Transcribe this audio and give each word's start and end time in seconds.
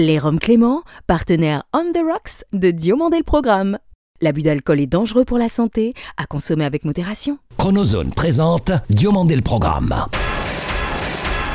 Les 0.00 0.20
Roms 0.20 0.38
Clément, 0.38 0.84
partenaire 1.08 1.64
On 1.74 1.90
the 1.92 1.98
Rocks 2.08 2.44
de 2.52 2.70
Diomandé 2.70 3.16
le 3.16 3.24
Programme. 3.24 3.78
L'abus 4.20 4.42
d'alcool 4.42 4.78
est 4.78 4.86
dangereux 4.86 5.24
pour 5.24 5.38
la 5.38 5.48
santé, 5.48 5.92
à 6.16 6.24
consommer 6.24 6.64
avec 6.64 6.84
modération. 6.84 7.38
Chronozone 7.56 8.12
présente 8.12 8.70
Diomandé 8.90 9.34
le 9.34 9.42
Programme. 9.42 9.92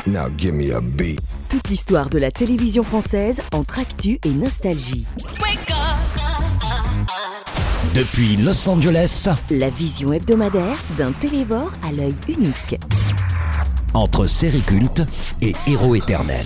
Now 0.05 0.25
give 0.37 0.53
me 0.53 0.75
a 0.75 0.81
beat. 0.81 1.21
Toute 1.47 1.69
l'histoire 1.69 2.09
de 2.09 2.17
la 2.17 2.31
télévision 2.31 2.83
française 2.83 3.41
entre 3.53 3.79
actu 3.79 4.19
et 4.25 4.31
nostalgie. 4.31 5.05
Depuis 7.95 8.35
Los 8.35 8.67
Angeles, 8.69 9.29
La 9.51 9.69
vision 9.69 10.11
hebdomadaire 10.11 10.83
d'un 10.97 11.13
télévore 11.13 11.71
à 11.81 11.93
l'œil 11.93 12.15
unique. 12.27 12.77
Entre 13.93 14.27
série 14.27 14.61
culte 14.61 15.03
et 15.41 15.53
héros 15.67 15.95
éternel. 15.95 16.45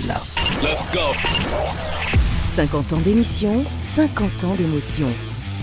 50 2.56 2.94
ans 2.94 2.98
d'émission, 2.98 3.64
50 3.76 4.44
ans 4.44 4.56
d'émotion. 4.56 5.08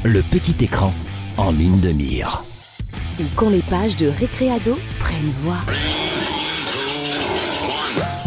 Le 0.04 0.22
petit 0.22 0.64
écran 0.64 0.92
en 1.36 1.50
ligne 1.50 1.80
de 1.80 1.90
mire. 1.90 2.44
Ou 3.20 3.24
quand 3.36 3.50
les 3.50 3.62
pages 3.62 3.96
de 3.96 4.08
Récréado 4.08 4.78
prennent 4.98 5.32
voix. 5.42 5.58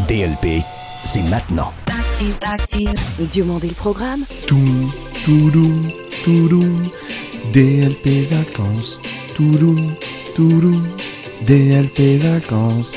DLP, 0.07 0.63
c'est 1.03 1.23
maintenant. 1.23 1.73
Diomandé 3.19 3.67
le 3.67 3.73
programme, 3.73 4.21
Tout, 4.47 4.91
toudou, 5.23 5.83
toudou, 6.23 6.81
DLP 7.53 8.27
vacances, 8.31 8.99
toudou, 9.35 9.75
toudou, 10.35 10.81
DLP 11.45 12.17
vacances. 12.17 12.95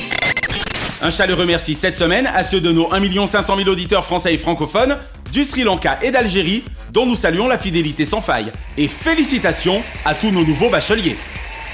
Un 1.03 1.09
chaleureux 1.09 1.47
merci 1.47 1.73
cette 1.73 1.95
semaine 1.95 2.27
à 2.27 2.43
ceux 2.43 2.61
de 2.61 2.71
nos 2.71 2.93
1 2.93 3.25
500 3.25 3.57
000 3.57 3.67
auditeurs 3.69 4.05
français 4.05 4.35
et 4.35 4.37
francophones 4.37 4.99
du 5.31 5.43
Sri 5.43 5.63
Lanka 5.63 5.97
et 6.03 6.11
d'Algérie, 6.11 6.63
dont 6.91 7.07
nous 7.07 7.15
saluons 7.15 7.47
la 7.47 7.57
fidélité 7.57 8.05
sans 8.05 8.21
faille. 8.21 8.51
Et 8.77 8.87
félicitations 8.87 9.81
à 10.05 10.13
tous 10.13 10.29
nos 10.29 10.43
nouveaux 10.43 10.69
bacheliers. 10.69 11.17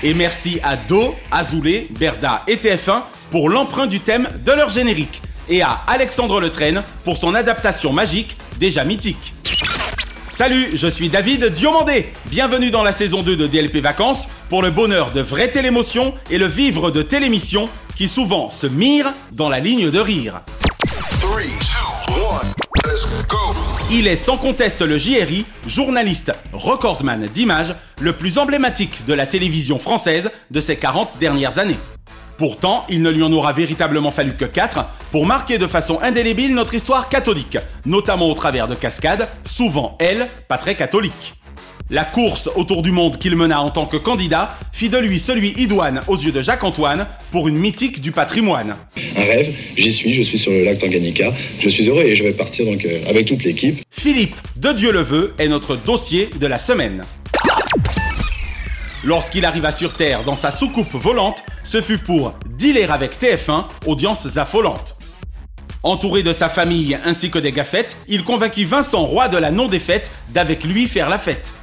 Et 0.01 0.13
merci 0.13 0.61
à 0.63 0.77
Do, 0.77 1.13
Azoulay, 1.29 1.89
Berda 1.99 2.43
et 2.47 2.55
TF1 2.55 3.03
pour 3.29 3.49
l'emprunt 3.49 3.87
du 3.87 3.99
thème 3.99 4.29
de 4.45 4.51
leur 4.53 4.69
générique. 4.69 5.21
Et 5.49 5.61
à 5.61 5.81
Alexandre 5.87 6.39
Letraine 6.39 6.81
pour 7.03 7.17
son 7.17 7.35
adaptation 7.35 7.91
magique, 7.91 8.37
déjà 8.59 8.85
mythique. 8.85 9.33
Salut, 10.37 10.69
je 10.75 10.87
suis 10.87 11.09
David 11.09 11.45
Diomandé. 11.45 12.13
Bienvenue 12.29 12.69
dans 12.69 12.83
la 12.83 12.91
saison 12.91 13.23
2 13.23 13.35
de 13.35 13.47
DLP 13.47 13.77
Vacances 13.77 14.27
pour 14.49 14.61
le 14.61 14.69
bonheur 14.69 15.11
de 15.11 15.19
vraie 15.19 15.49
télémotion 15.49 16.13
et 16.29 16.37
le 16.37 16.45
vivre 16.45 16.91
de 16.91 17.01
télémission 17.01 17.67
qui 17.95 18.07
souvent 18.07 18.51
se 18.51 18.67
mire 18.67 19.11
dans 19.31 19.49
la 19.49 19.59
ligne 19.59 19.89
de 19.89 19.97
rire. 19.97 20.41
Three, 21.19 21.49
two, 22.05 22.13
one. 22.13 22.45
Let's 22.85 23.07
go. 23.27 23.55
Il 23.89 24.05
est 24.05 24.15
sans 24.15 24.37
conteste 24.37 24.83
le 24.83 24.99
JRI, 24.99 25.47
journaliste 25.65 26.31
recordman 26.53 27.25
d'images, 27.25 27.73
le 27.99 28.13
plus 28.13 28.37
emblématique 28.37 29.07
de 29.07 29.15
la 29.15 29.25
télévision 29.25 29.79
française 29.79 30.29
de 30.51 30.61
ces 30.61 30.75
40 30.75 31.17
dernières 31.17 31.57
années. 31.57 31.79
Pourtant, 32.37 32.85
il 32.87 33.01
ne 33.01 33.09
lui 33.09 33.23
en 33.23 33.31
aura 33.31 33.51
véritablement 33.51 34.11
fallu 34.11 34.33
que 34.33 34.45
4 34.45 34.85
pour 35.11 35.25
marquer 35.25 35.57
de 35.57 35.65
façon 35.65 35.99
indélébile 36.03 36.53
notre 36.53 36.75
histoire 36.75 37.09
catholique, 37.09 37.57
notamment 37.85 38.29
au 38.29 38.33
travers 38.35 38.67
de 38.67 38.75
cascades, 38.75 39.27
souvent, 39.43 39.97
elles, 39.99 40.27
pas 40.47 40.57
très 40.57 40.75
catholiques. 40.75 41.33
La 41.89 42.03
course 42.03 42.49
autour 42.55 42.81
du 42.81 42.91
monde 42.91 43.17
qu'il 43.17 43.35
mena 43.37 43.61
en 43.61 43.69
tant 43.69 43.85
que 43.85 43.95
candidat 43.95 44.57
fit 44.73 44.89
de 44.89 44.97
lui 44.97 45.19
celui 45.19 45.53
idoine 45.57 46.01
aux 46.07 46.17
yeux 46.17 46.33
de 46.33 46.41
Jacques-Antoine 46.41 47.07
pour 47.31 47.47
une 47.47 47.55
mythique 47.55 48.01
du 48.01 48.11
patrimoine. 48.11 48.75
un 49.15 49.23
rêve. 49.23 49.55
J'y 49.77 49.93
suis, 49.93 50.13
je 50.13 50.23
suis 50.23 50.37
sur 50.37 50.51
le 50.51 50.65
lac 50.65 50.79
Tanganyika. 50.79 51.31
Je 51.63 51.69
suis 51.69 51.87
heureux 51.87 52.03
et 52.03 52.15
je 52.15 52.23
vais 52.23 52.33
partir 52.33 52.65
donc 52.65 52.83
euh, 52.83 53.07
avec 53.07 53.27
toute 53.27 53.41
l'équipe. 53.43 53.77
Philippe 53.89 54.35
de 54.57 54.73
Dieu 54.73 54.91
le 54.91 54.99
veut 55.01 55.33
est 55.39 55.47
notre 55.47 55.77
dossier 55.77 56.29
de 56.37 56.45
la 56.45 56.57
semaine. 56.57 57.03
Lorsqu'il 59.07 59.45
arriva 59.45 59.71
sur 59.71 59.93
Terre 59.93 60.25
dans 60.25 60.35
sa 60.35 60.51
soucoupe 60.51 60.91
volante, 60.91 61.41
ce 61.63 61.79
fut 61.79 61.97
pour 61.97 62.33
dealer 62.57 62.91
avec 62.91 63.17
TF1, 63.17 63.63
audiences 63.85 64.35
affolantes. 64.35 64.97
Entouré 65.81 66.23
de 66.23 66.33
sa 66.33 66.49
famille 66.49 66.99
ainsi 67.05 67.31
que 67.31 67.39
des 67.39 67.53
gaffettes, 67.53 67.95
il 68.09 68.25
convainquit 68.25 68.65
Vincent, 68.65 69.05
roi 69.05 69.29
de 69.29 69.37
la 69.37 69.49
non-défaite, 69.49 70.11
d'avec 70.33 70.65
lui 70.65 70.89
faire 70.89 71.07
la 71.07 71.17
fête. 71.17 71.53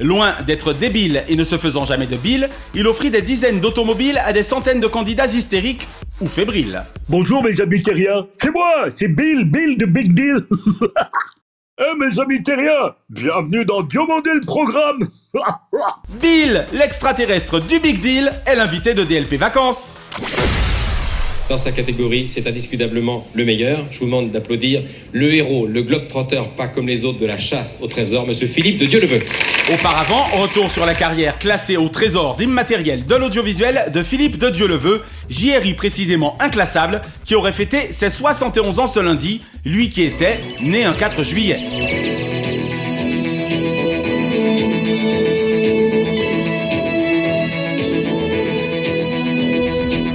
Loin 0.00 0.34
d'être 0.44 0.72
débile 0.72 1.22
et 1.28 1.36
ne 1.36 1.44
se 1.44 1.58
faisant 1.58 1.84
jamais 1.84 2.08
de 2.08 2.16
bile, 2.16 2.48
il 2.74 2.88
offrit 2.88 3.12
des 3.12 3.22
dizaines 3.22 3.60
d'automobiles 3.60 4.18
à 4.18 4.32
des 4.32 4.42
centaines 4.42 4.80
de 4.80 4.88
candidats 4.88 5.26
hystériques 5.26 5.86
ou 6.20 6.26
fébriles. 6.26 6.82
Bonjour 7.08 7.44
mes 7.44 7.60
amis 7.60 7.84
terriens, 7.84 8.26
c'est 8.42 8.50
moi, 8.50 8.86
c'est 8.96 9.06
Bill, 9.06 9.44
Bill 9.44 9.78
de 9.78 9.86
Big 9.86 10.12
Deal. 10.12 10.44
Eh 11.76 11.96
mes 11.98 12.20
amis 12.20 12.40
terriens, 12.40 12.94
bienvenue 13.10 13.64
dans 13.64 13.82
Diomandé 13.82 14.30
le 14.32 14.42
programme. 14.42 15.00
Bill, 16.20 16.66
l'extraterrestre 16.72 17.58
du 17.58 17.80
Big 17.80 18.00
Deal, 18.00 18.32
est 18.46 18.54
l'invité 18.54 18.94
de 18.94 19.02
DLP 19.02 19.34
Vacances. 19.34 20.00
Dans 21.50 21.58
sa 21.58 21.72
catégorie, 21.72 22.30
c'est 22.32 22.46
indiscutablement 22.46 23.26
le 23.34 23.44
meilleur. 23.44 23.84
Je 23.90 23.98
vous 23.98 24.06
demande 24.06 24.30
d'applaudir 24.30 24.82
le 25.12 25.34
héros, 25.34 25.66
le 25.66 25.82
globe-trotteur, 25.82 26.54
pas 26.54 26.68
comme 26.68 26.86
les 26.86 27.04
autres 27.04 27.18
de 27.18 27.26
la 27.26 27.36
chasse 27.36 27.76
au 27.82 27.86
trésor, 27.86 28.26
monsieur 28.26 28.48
Philippe 28.48 28.78
de 28.78 28.86
Dieu 28.86 28.98
le. 28.98 29.26
Auparavant, 29.70 30.24
retour 30.40 30.70
sur 30.70 30.86
la 30.86 30.94
carrière 30.94 31.38
classée 31.38 31.76
aux 31.76 31.90
trésors 31.90 32.40
immatériels 32.40 33.04
de 33.04 33.14
l'audiovisuel 33.14 33.90
de 33.92 34.02
Philippe 34.02 34.38
de 34.38 34.48
Dieu 34.48 34.66
le 34.66 34.76
JRI 35.28 35.74
précisément 35.74 36.34
inclassable, 36.40 37.02
qui 37.26 37.34
aurait 37.34 37.52
fêté 37.52 37.92
ses 37.92 38.08
71 38.08 38.78
ans 38.78 38.86
ce 38.86 39.00
lundi, 39.00 39.42
lui 39.66 39.90
qui 39.90 40.02
était 40.02 40.38
né 40.62 40.84
un 40.84 40.94
4 40.94 41.22
juillet. 41.22 42.23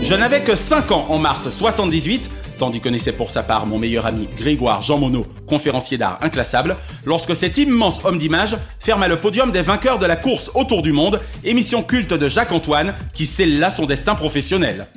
Je 0.10 0.16
n'avais 0.16 0.42
que 0.42 0.56
5 0.56 0.92
ans 0.92 1.06
en 1.10 1.20
mars 1.20 1.52
78, 1.52 2.32
tandis 2.58 2.82
que 2.82 2.90
naissait 2.90 3.12
pour 3.12 3.30
sa 3.30 3.44
part 3.44 3.68
mon 3.68 3.78
meilleur 3.78 4.08
ami 4.08 4.28
Grégoire 4.36 4.82
Jean 4.82 4.98
Monod, 4.98 5.28
conférencier 5.46 6.00
d'art 6.00 6.18
inclassable, 6.22 6.78
lorsque 7.06 7.36
cet 7.36 7.60
immense 7.60 8.04
homme 8.04 8.18
d'image 8.18 8.58
ferma 8.80 9.08
le 9.08 9.18
podium 9.18 9.52
des 9.52 9.62
vainqueurs 9.62 10.00
de 10.00 10.08
la 10.08 10.16
course 10.16 10.50
autour 10.56 10.82
du 10.82 10.94
monde, 10.94 11.20
émission 11.44 11.84
culte 11.84 12.16
de 12.16 12.28
Jacques-Antoine, 12.28 12.96
qui 13.14 13.28
scelle 13.28 13.60
là 13.60 13.70
son 13.70 13.86
destin 13.86 14.16
professionnel. 14.16 14.88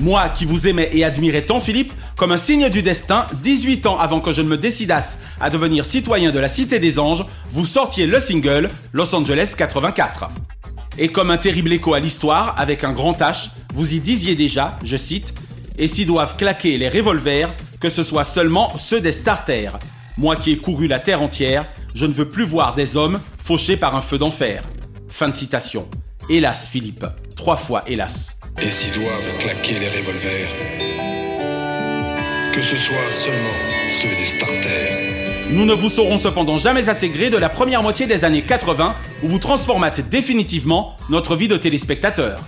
Moi 0.00 0.28
qui 0.30 0.44
vous 0.44 0.66
aimais 0.66 0.90
et 0.92 1.04
admirais 1.04 1.42
tant 1.42 1.60
Philippe, 1.60 1.92
comme 2.16 2.32
un 2.32 2.36
signe 2.36 2.68
du 2.68 2.82
destin, 2.82 3.28
18 3.44 3.86
ans 3.86 3.96
avant 3.96 4.18
que 4.18 4.32
je 4.32 4.42
ne 4.42 4.48
me 4.48 4.56
décidasse 4.56 5.20
à 5.40 5.50
devenir 5.50 5.84
citoyen 5.84 6.32
de 6.32 6.40
la 6.40 6.48
Cité 6.48 6.80
des 6.80 6.98
Anges, 6.98 7.24
vous 7.52 7.64
sortiez 7.64 8.08
le 8.08 8.18
single 8.18 8.70
Los 8.92 9.14
Angeles 9.14 9.54
84. 9.56 10.30
Et 10.98 11.08
comme 11.08 11.30
un 11.30 11.36
terrible 11.36 11.72
écho 11.72 11.94
à 11.94 12.00
l'histoire, 12.00 12.54
avec 12.58 12.82
un 12.84 12.92
grand 12.92 13.12
H, 13.12 13.50
vous 13.74 13.94
y 13.94 14.00
disiez 14.00 14.34
déjà, 14.34 14.78
je 14.82 14.96
cite, 14.96 15.34
Et 15.78 15.88
s'y 15.88 16.06
doivent 16.06 16.36
claquer 16.36 16.78
les 16.78 16.88
revolvers, 16.88 17.54
que 17.80 17.90
ce 17.90 18.02
soit 18.02 18.24
seulement 18.24 18.74
ceux 18.78 19.00
des 19.00 19.12
starters. 19.12 19.78
Moi 20.16 20.36
qui 20.36 20.52
ai 20.52 20.56
couru 20.56 20.86
la 20.86 20.98
terre 20.98 21.20
entière, 21.20 21.66
je 21.94 22.06
ne 22.06 22.12
veux 22.12 22.28
plus 22.28 22.46
voir 22.46 22.74
des 22.74 22.96
hommes 22.96 23.20
fauchés 23.38 23.76
par 23.76 23.94
un 23.94 24.00
feu 24.00 24.16
d'enfer. 24.16 24.62
Fin 25.08 25.28
de 25.28 25.34
citation. 25.34 25.86
Hélas, 26.30 26.66
Philippe. 26.66 27.06
Trois 27.36 27.58
fois 27.58 27.84
hélas. 27.86 28.38
Et 28.62 28.70
s'ils 28.70 28.92
doivent 28.92 29.38
claquer 29.40 29.78
les 29.78 29.88
revolvers, 29.88 30.48
que 32.52 32.62
ce 32.62 32.76
soit 32.76 33.10
seulement 33.10 33.58
ceux 33.92 34.08
des 34.08 34.24
starters. 34.24 35.15
Nous 35.52 35.64
ne 35.64 35.72
vous 35.74 35.88
saurons 35.88 36.18
cependant 36.18 36.58
jamais 36.58 36.88
assez 36.88 37.08
gré 37.08 37.30
de 37.30 37.36
la 37.36 37.48
première 37.48 37.80
moitié 37.80 38.06
des 38.06 38.24
années 38.24 38.42
80 38.42 38.96
où 39.22 39.28
vous 39.28 39.38
transformâtes 39.38 40.08
définitivement 40.08 40.96
notre 41.08 41.36
vie 41.36 41.46
de 41.46 41.56
téléspectateur. 41.56 42.40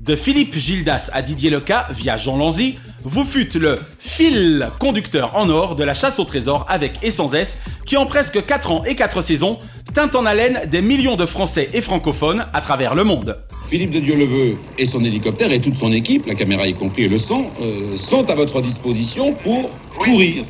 De 0.00 0.16
Philippe 0.16 0.56
Gildas 0.56 1.10
à 1.12 1.20
Didier 1.20 1.50
Leca 1.50 1.86
via 1.90 2.16
Jean 2.16 2.38
Lanzy, 2.38 2.78
vous 3.04 3.24
fûtes 3.24 3.56
le 3.56 3.78
fil 3.98 4.70
conducteur 4.78 5.36
en 5.36 5.50
or 5.50 5.76
de 5.76 5.84
la 5.84 5.92
chasse 5.92 6.18
au 6.18 6.24
trésor 6.24 6.64
avec 6.68 6.94
et 7.02 7.10
sans 7.10 7.34
S 7.34 7.58
qui 7.84 7.98
en 7.98 8.06
presque 8.06 8.44
4 8.44 8.72
ans 8.72 8.84
et 8.84 8.94
4 8.94 9.20
saisons 9.20 9.58
tint 9.92 10.10
en 10.14 10.24
haleine 10.24 10.62
des 10.70 10.80
millions 10.80 11.16
de 11.16 11.26
Français 11.26 11.68
et 11.74 11.82
francophones 11.82 12.46
à 12.54 12.62
travers 12.62 12.94
le 12.94 13.04
monde. 13.04 13.38
Philippe 13.68 13.90
de 13.90 14.00
Dieu 14.00 14.16
le 14.16 14.24
veut 14.24 14.54
et 14.78 14.86
son 14.86 15.04
hélicoptère 15.04 15.52
et 15.52 15.60
toute 15.60 15.76
son 15.76 15.92
équipe, 15.92 16.26
la 16.26 16.34
caméra 16.34 16.66
y 16.66 16.72
compris 16.72 17.04
et 17.04 17.08
le 17.08 17.18
son, 17.18 17.44
euh, 17.60 17.96
sont 17.98 18.28
à 18.30 18.34
votre 18.34 18.62
disposition 18.62 19.34
pour 19.34 19.68
courir. 19.98 20.44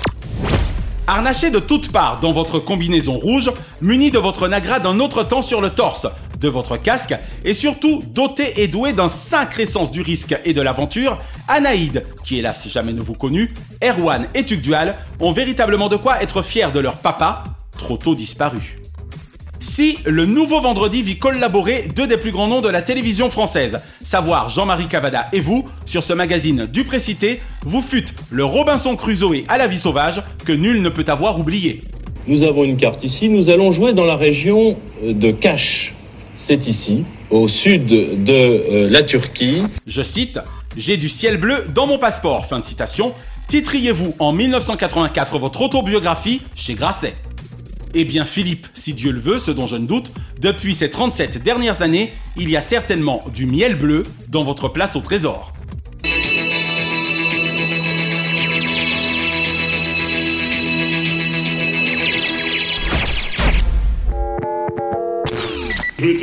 Harnaché 1.06 1.50
de 1.50 1.58
toutes 1.58 1.90
parts 1.90 2.20
dans 2.20 2.32
votre 2.32 2.60
combinaison 2.60 3.16
rouge, 3.16 3.50
muni 3.80 4.10
de 4.10 4.18
votre 4.18 4.46
nagra 4.46 4.78
d'un 4.78 5.00
autre 5.00 5.24
temps 5.24 5.42
sur 5.42 5.60
le 5.60 5.70
torse, 5.70 6.06
de 6.40 6.48
votre 6.48 6.76
casque 6.76 7.14
et 7.44 7.54
surtout 7.54 8.02
doté 8.06 8.62
et 8.62 8.68
doué 8.68 8.92
d'un 8.92 9.08
sacré 9.08 9.66
sens 9.66 9.90
du 9.90 10.00
risque 10.00 10.38
et 10.44 10.54
de 10.54 10.62
l'aventure, 10.62 11.18
Anaïd, 11.48 12.06
qui 12.24 12.38
hélas 12.38 12.68
jamais 12.68 12.92
ne 12.92 13.00
vous 13.00 13.14
connut, 13.14 13.52
Erwan 13.82 14.28
et 14.34 14.44
Tugdual 14.44 14.94
ont 15.20 15.32
véritablement 15.32 15.88
de 15.88 15.96
quoi 15.96 16.22
être 16.22 16.42
fiers 16.42 16.70
de 16.72 16.78
leur 16.78 16.96
papa, 16.96 17.42
trop 17.76 17.96
tôt 17.96 18.14
disparu. 18.14 18.81
Si 19.62 19.98
le 20.06 20.26
nouveau 20.26 20.60
vendredi 20.60 21.02
vit 21.02 21.18
collaborer 21.18 21.86
deux 21.94 22.08
des 22.08 22.16
plus 22.16 22.32
grands 22.32 22.48
noms 22.48 22.60
de 22.60 22.68
la 22.68 22.82
télévision 22.82 23.30
française, 23.30 23.80
savoir 24.02 24.48
Jean-Marie 24.48 24.88
Cavada 24.88 25.28
et 25.32 25.38
vous, 25.38 25.64
sur 25.86 26.02
ce 26.02 26.12
magazine 26.12 26.66
du 26.66 26.82
Précité, 26.82 27.40
vous 27.64 27.80
fûtes 27.80 28.12
le 28.32 28.44
Robinson 28.44 28.96
Crusoe 28.96 29.44
à 29.46 29.58
la 29.58 29.68
vie 29.68 29.76
sauvage 29.76 30.20
que 30.44 30.50
nul 30.50 30.82
ne 30.82 30.88
peut 30.88 31.04
avoir 31.06 31.38
oublié. 31.38 31.80
Nous 32.26 32.42
avons 32.42 32.64
une 32.64 32.76
carte 32.76 33.04
ici. 33.04 33.28
Nous 33.28 33.50
allons 33.50 33.70
jouer 33.70 33.94
dans 33.94 34.04
la 34.04 34.16
région 34.16 34.76
euh, 35.04 35.14
de 35.14 35.30
Kaş. 35.30 35.94
C'est 36.48 36.66
ici, 36.66 37.04
au 37.30 37.46
sud 37.46 37.86
de 37.86 38.32
euh, 38.32 38.90
la 38.90 39.04
Turquie. 39.04 39.62
Je 39.86 40.02
cite 40.02 40.40
J'ai 40.76 40.96
du 40.96 41.08
ciel 41.08 41.36
bleu 41.36 41.66
dans 41.72 41.86
mon 41.86 41.98
passeport. 41.98 42.46
Fin 42.46 42.58
de 42.58 42.64
citation. 42.64 43.14
Titriez-vous 43.46 44.16
en 44.18 44.32
1984 44.32 45.38
votre 45.38 45.62
autobiographie 45.62 46.42
chez 46.56 46.74
Grasset? 46.74 47.14
Eh 47.94 48.04
bien 48.04 48.24
Philippe, 48.24 48.66
si 48.74 48.94
Dieu 48.94 49.12
le 49.12 49.20
veut, 49.20 49.38
ce 49.38 49.50
dont 49.50 49.66
je 49.66 49.76
ne 49.76 49.86
doute, 49.86 50.12
depuis 50.40 50.74
ces 50.74 50.88
37 50.88 51.42
dernières 51.42 51.82
années, 51.82 52.12
il 52.36 52.48
y 52.48 52.56
a 52.56 52.62
certainement 52.62 53.22
du 53.34 53.46
miel 53.46 53.76
bleu 53.76 54.04
dans 54.28 54.44
votre 54.44 54.68
place 54.68 54.96
au 54.96 55.00
trésor. 55.00 55.52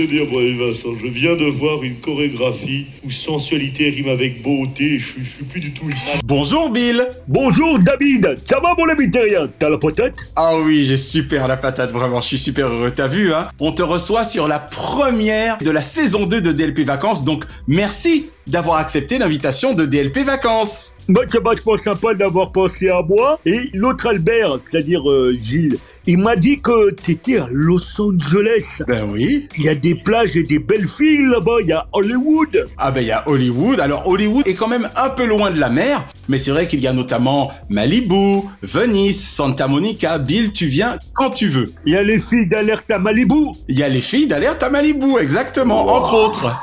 Dire, 0.09 0.25
moi, 0.29 0.41
Vincent, 0.57 0.89
je 1.01 1.07
viens 1.07 1.35
de 1.35 1.45
voir 1.45 1.83
une 1.83 1.95
chorégraphie 1.95 2.85
où 3.06 3.11
sensualité 3.11 3.89
rime 3.89 4.09
avec 4.09 4.41
beauté. 4.41 4.97
Je, 5.00 5.23
je 5.23 5.29
suis 5.29 5.45
plus 5.45 5.59
du 5.59 5.71
tout 5.71 5.89
ici. 5.89 6.11
Bonjour 6.25 6.69
Bill 6.71 7.07
Bonjour 7.27 7.77
David, 7.79 8.38
ça 8.45 8.59
va 8.59 8.73
mon 8.77 8.89
ami 8.89 9.11
terrien? 9.11 9.47
T'as 9.59 9.69
la 9.69 9.77
patate? 9.77 10.15
Ah 10.35 10.53
oui, 10.57 10.83
j'ai 10.83 10.97
super 10.97 11.47
la 11.47 11.57
patate, 11.57 11.91
vraiment, 11.91 12.21
je 12.21 12.27
suis 12.27 12.39
super 12.39 12.67
heureux. 12.67 12.91
T'as 12.91 13.07
vu, 13.07 13.33
hein? 13.33 13.50
On 13.59 13.71
te 13.71 13.83
reçoit 13.83 14.23
sur 14.23 14.47
la 14.47 14.59
première 14.59 15.57
de 15.59 15.69
la 15.69 15.81
saison 15.81 16.25
2 16.25 16.41
de 16.41 16.51
DLP 16.51 16.79
Vacances, 16.79 17.23
donc 17.23 17.44
merci 17.67 18.29
d'avoir 18.47 18.77
accepté 18.77 19.19
l'invitation 19.19 19.73
de 19.73 19.85
DLP 19.85 20.19
Vacances. 20.25 20.94
Bah, 21.07 21.21
c'est 21.31 21.44
vachement 21.44 21.77
sympa 21.77 22.13
d'avoir 22.13 22.51
pensé 22.51 22.89
à 22.89 23.01
moi. 23.01 23.39
Et 23.45 23.69
l'autre 23.73 24.07
Albert, 24.07 24.59
c'est-à-dire 24.69 25.09
euh, 25.09 25.38
Gilles, 25.39 25.77
il 26.09 26.17
m'a 26.17 26.35
dit 26.35 26.59
que 26.59 26.89
t'étais 26.89 27.38
à 27.38 27.47
Los 27.51 28.01
Angeles. 28.01 28.65
Ben 28.88 29.07
oui. 29.11 29.47
Il 29.57 29.63
y 29.63 29.69
a 29.69 29.75
des 29.75 29.94
plages 29.94 30.35
et 30.35 30.41
des 30.41 30.57
belles 30.57 30.88
filles 30.88 31.27
là-bas, 31.29 31.57
il 31.61 31.67
y 31.67 31.71
a 31.71 31.85
Hollywood. 31.94 32.65
Ah 32.79 32.89
ben 32.89 33.01
il 33.01 33.07
y 33.07 33.11
a 33.11 33.23
Hollywood. 33.29 33.79
Alors 33.79 34.07
Hollywood 34.07 34.47
est 34.47 34.56
quand 34.56 34.67
même 34.67 34.89
un 34.95 35.09
peu 35.09 35.27
loin 35.27 35.51
de 35.51 35.59
la 35.59 35.69
mer, 35.69 36.03
mais 36.27 36.39
c'est 36.39 36.50
vrai 36.50 36.67
qu'il 36.67 36.79
y 36.79 36.88
a 36.88 36.94
notamment 36.94 37.51
Malibu, 37.69 38.41
Venice, 38.63 39.29
Santa 39.29 39.67
Monica. 39.67 40.17
Bill, 40.17 40.51
tu 40.51 40.65
viens 40.65 40.97
quand 41.13 41.29
tu 41.29 41.47
veux. 41.47 41.71
Il 41.85 41.94
y 41.94 41.95
a 41.95 42.01
les 42.01 42.19
filles 42.19 42.47
d'alerte 42.47 42.89
à 42.89 42.97
Malibu. 42.97 43.51
Il 43.67 43.77
y 43.77 43.83
a 43.83 43.89
les 43.89 44.01
filles 44.01 44.25
d'alerte 44.25 44.63
à 44.63 44.71
Malibu, 44.71 45.19
exactement, 45.21 45.94
entre 45.94 46.15
autres. 46.15 46.59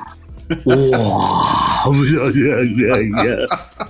Oh. 0.65 0.93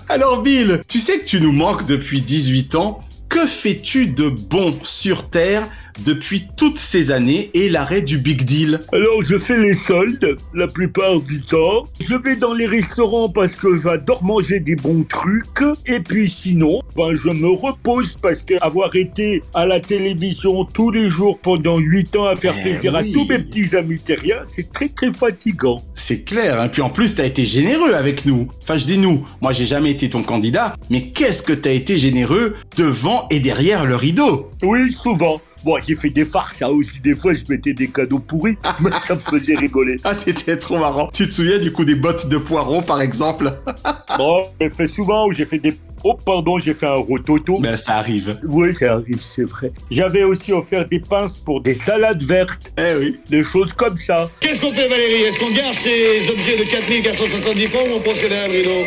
Alors 0.09 0.43
Bill, 0.43 0.83
tu 0.87 1.01
sais 1.01 1.19
que 1.19 1.25
tu 1.25 1.41
nous 1.41 1.53
manques 1.53 1.87
depuis 1.87 2.21
18 2.21 2.75
ans. 2.75 2.99
Que 3.37 3.47
fais-tu 3.47 4.07
de 4.07 4.31
bon 4.31 4.75
sur 4.83 5.29
Terre? 5.29 5.69
Depuis 6.05 6.47
toutes 6.57 6.79
ces 6.79 7.11
années 7.11 7.51
et 7.55 7.69
l'arrêt 7.69 8.03
du 8.03 8.19
Big 8.19 8.45
Deal 8.45 8.81
Alors 8.93 9.25
je 9.25 9.39
fais 9.39 9.59
les 9.59 9.75
soldes 9.75 10.37
la 10.55 10.67
plupart 10.67 11.21
du 11.21 11.43
temps. 11.43 11.85
Je 12.01 12.15
vais 12.17 12.37
dans 12.37 12.55
les 12.55 12.67
restaurants 12.67 13.29
parce 13.29 13.53
que 13.53 13.81
j'adore 13.81 14.25
manger 14.25 14.61
des 14.61 14.77
bons 14.77 15.05
trucs. 15.09 15.63
Et 15.87 16.01
puis 16.01 16.31
sinon, 16.31 16.81
ben 16.97 17.15
je 17.15 17.31
me 17.31 17.49
repose 17.49 18.17
parce 18.21 18.43
qu'avoir 18.43 18.95
été 18.97 19.43
à 19.55 19.67
la 19.67 19.81
télévision 19.81 20.65
tous 20.65 20.91
les 20.91 21.09
jours 21.11 21.39
pendant 21.39 21.79
8 21.79 22.17
ans 22.17 22.27
à 22.27 22.37
faire 22.37 22.55
Eh 22.59 22.63
plaisir 22.63 22.93
oui. 23.01 23.11
à 23.11 23.13
tous 23.13 23.25
mes 23.27 23.39
petits 23.39 23.75
amis 23.77 23.99
terriens, 23.99 24.43
c'est 24.45 24.73
très 24.73 24.89
très 24.89 25.13
fatigant. 25.13 25.83
C'est 25.95 26.23
clair, 26.23 26.61
hein. 26.61 26.69
puis 26.69 26.83
en 26.83 26.91
plus 26.91 27.15
t'as 27.15 27.25
été 27.27 27.45
généreux 27.45 27.95
avec 27.95 28.25
nous. 28.27 28.49
Enfin 28.63 28.77
je 28.77 28.87
dis 28.87 28.99
nous, 28.99 29.25
moi 29.41 29.53
j'ai 29.53 29.65
jamais 29.67 29.91
été 29.91 30.11
ton 30.11 30.23
candidat, 30.23 30.75
mais 30.91 31.09
qu'est-ce 31.11 31.43
que 31.43 31.53
t'as 31.53 31.73
été 31.73 31.99
généreux 31.99 32.55
devant 32.77 33.27
et 33.31 33.41
derrière 33.41 33.85
le 33.85 33.97
rideau? 33.97 34.51
Oui, 34.63 34.93
souvent. 34.93 35.41
Bon, 35.67 35.79
j'ai 35.85 35.97
fait 35.97 36.11
des 36.11 36.25
farces, 36.25 36.59
ça 36.59 36.71
aussi. 36.71 37.01
Des 37.01 37.17
fois, 37.17 37.35
je 37.35 37.41
mettais 37.49 37.75
des 37.75 37.89
cadeaux 37.89 38.21
pourris, 38.21 38.57
mais 38.81 38.91
ça 39.09 39.17
me 39.17 39.21
faisait 39.39 39.57
rigoler. 39.57 39.97
Ah 40.05 40.15
c'était 40.15 40.57
trop 40.57 40.79
marrant. 40.79 41.11
Tu 41.13 41.27
te 41.29 41.35
souviens 41.35 41.59
du 41.59 41.73
coup 41.73 41.85
des 41.85 41.97
bottes 41.97 42.29
de 42.29 42.39
poireaux 42.39 42.83
par 42.83 43.03
exemple? 43.03 43.53
Bon, 44.17 44.45
j'ai 44.61 44.71
fait 44.71 44.87
souvent 44.87 45.27
où 45.27 45.33
j'ai 45.33 45.45
fait 45.45 45.59
des... 45.59 45.75
Oh, 46.05 46.15
pardon, 46.25 46.59
j'ai 46.61 46.73
fait 46.73 46.87
un 46.87 46.93
rototo. 46.95 47.59
Ben 47.59 47.77
ça 47.77 47.97
arrive. 47.97 48.39
Oui, 48.49 48.69
ça 48.79 48.93
arrive, 48.95 49.21
c'est 49.35 49.43
vrai. 49.43 49.73
J'avais 49.91 50.23
aussi 50.23 50.53
offert 50.53 50.87
des 50.89 51.01
pinces 51.01 51.37
pour 51.37 51.61
des 51.61 51.75
salades 51.75 52.23
vertes, 52.23 52.73
Eh 52.79 52.95
oui. 52.99 53.19
des 53.29 53.43
choses 53.43 53.73
comme 53.73 53.99
ça. 53.99 54.31
Qu'est-ce 54.41 54.61
qu'on 54.61 54.73
fait, 54.73 54.89
Valérie? 54.89 55.23
Est-ce 55.25 55.39
qu'on 55.39 55.51
garde 55.51 55.77
ces 55.77 56.31
objets 56.31 56.57
de 56.57 56.71
4470 56.71 57.67
francs 57.67 57.83
ou 57.91 57.97
on 57.97 58.01
pense 58.01 58.21
que 58.21 58.29
derrière 58.29 58.49
le 58.49 58.55
rideau 58.59 58.87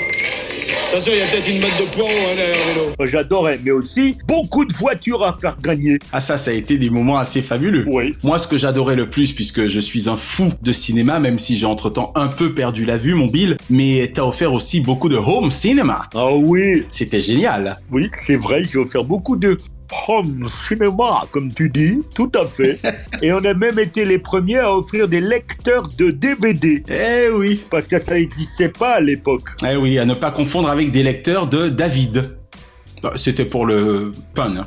Attention, 0.91 1.11
il 1.13 1.19
y 1.19 1.21
a 1.21 1.27
peut-être 1.27 1.47
une 1.49 1.59
botte 1.61 1.79
de 1.79 1.85
poireaux 1.95 2.09
hein, 2.31 2.35
derrière 2.35 2.75
le. 2.75 2.81
Moi, 2.97 3.07
J'adorais, 3.07 3.59
mais 3.63 3.71
aussi 3.71 4.15
beaucoup 4.27 4.65
de 4.65 4.73
voitures 4.73 5.23
à 5.23 5.33
faire 5.33 5.55
gagner. 5.61 5.99
Ah 6.11 6.19
ça, 6.19 6.37
ça 6.37 6.51
a 6.51 6.53
été 6.53 6.77
des 6.77 6.89
moments 6.89 7.17
assez 7.17 7.41
fabuleux. 7.41 7.85
Oui. 7.87 8.15
Moi, 8.23 8.37
ce 8.39 8.47
que 8.47 8.57
j'adorais 8.57 8.95
le 8.95 9.09
plus, 9.09 9.33
puisque 9.33 9.67
je 9.67 9.79
suis 9.79 10.09
un 10.09 10.17
fou 10.17 10.51
de 10.61 10.71
cinéma, 10.71 11.19
même 11.19 11.37
si 11.37 11.55
j'ai 11.57 11.65
entre-temps 11.65 12.11
un 12.15 12.27
peu 12.27 12.53
perdu 12.53 12.85
la 12.85 12.97
vue, 12.97 13.13
mon 13.13 13.27
Bill, 13.27 13.57
mais 13.69 14.11
t'as 14.13 14.23
offert 14.23 14.53
aussi 14.53 14.81
beaucoup 14.81 15.09
de 15.09 15.17
home 15.17 15.51
cinema. 15.51 16.07
Ah 16.15 16.31
oui, 16.33 16.85
C'était 16.91 17.21
génial. 17.21 17.77
oui, 17.91 18.09
c'est 18.27 18.35
vrai, 18.35 18.63
j'ai 18.71 18.77
offert 18.79 19.03
beaucoup 19.03 19.35
de 19.35 19.57
home 20.07 20.47
cinéma, 20.67 21.23
comme 21.31 21.51
tu 21.53 21.69
dis, 21.69 21.99
tout 22.15 22.31
à 22.35 22.45
fait. 22.45 22.79
Et 23.21 23.31
on 23.33 23.43
a 23.43 23.53
même 23.53 23.79
été 23.79 24.05
les 24.05 24.19
premiers 24.19 24.59
à 24.59 24.73
offrir 24.75 25.07
des 25.07 25.21
lecteurs 25.21 25.89
de 25.97 26.11
DVD. 26.11 26.83
Eh 26.89 27.29
oui. 27.31 27.61
Parce 27.69 27.87
que 27.87 27.99
ça 27.99 28.13
n'existait 28.13 28.69
pas 28.69 28.95
à 28.95 28.99
l'époque. 28.99 29.49
Eh 29.67 29.75
oui, 29.75 29.97
à 29.99 30.05
ne 30.05 30.13
pas 30.13 30.31
confondre 30.31 30.69
avec 30.69 30.91
des 30.91 31.03
lecteurs 31.03 31.47
de 31.47 31.69
David. 31.69 32.37
Ah, 33.03 33.11
C'était 33.15 33.45
pour 33.45 33.65
le 33.65 34.11
pun. 34.33 34.65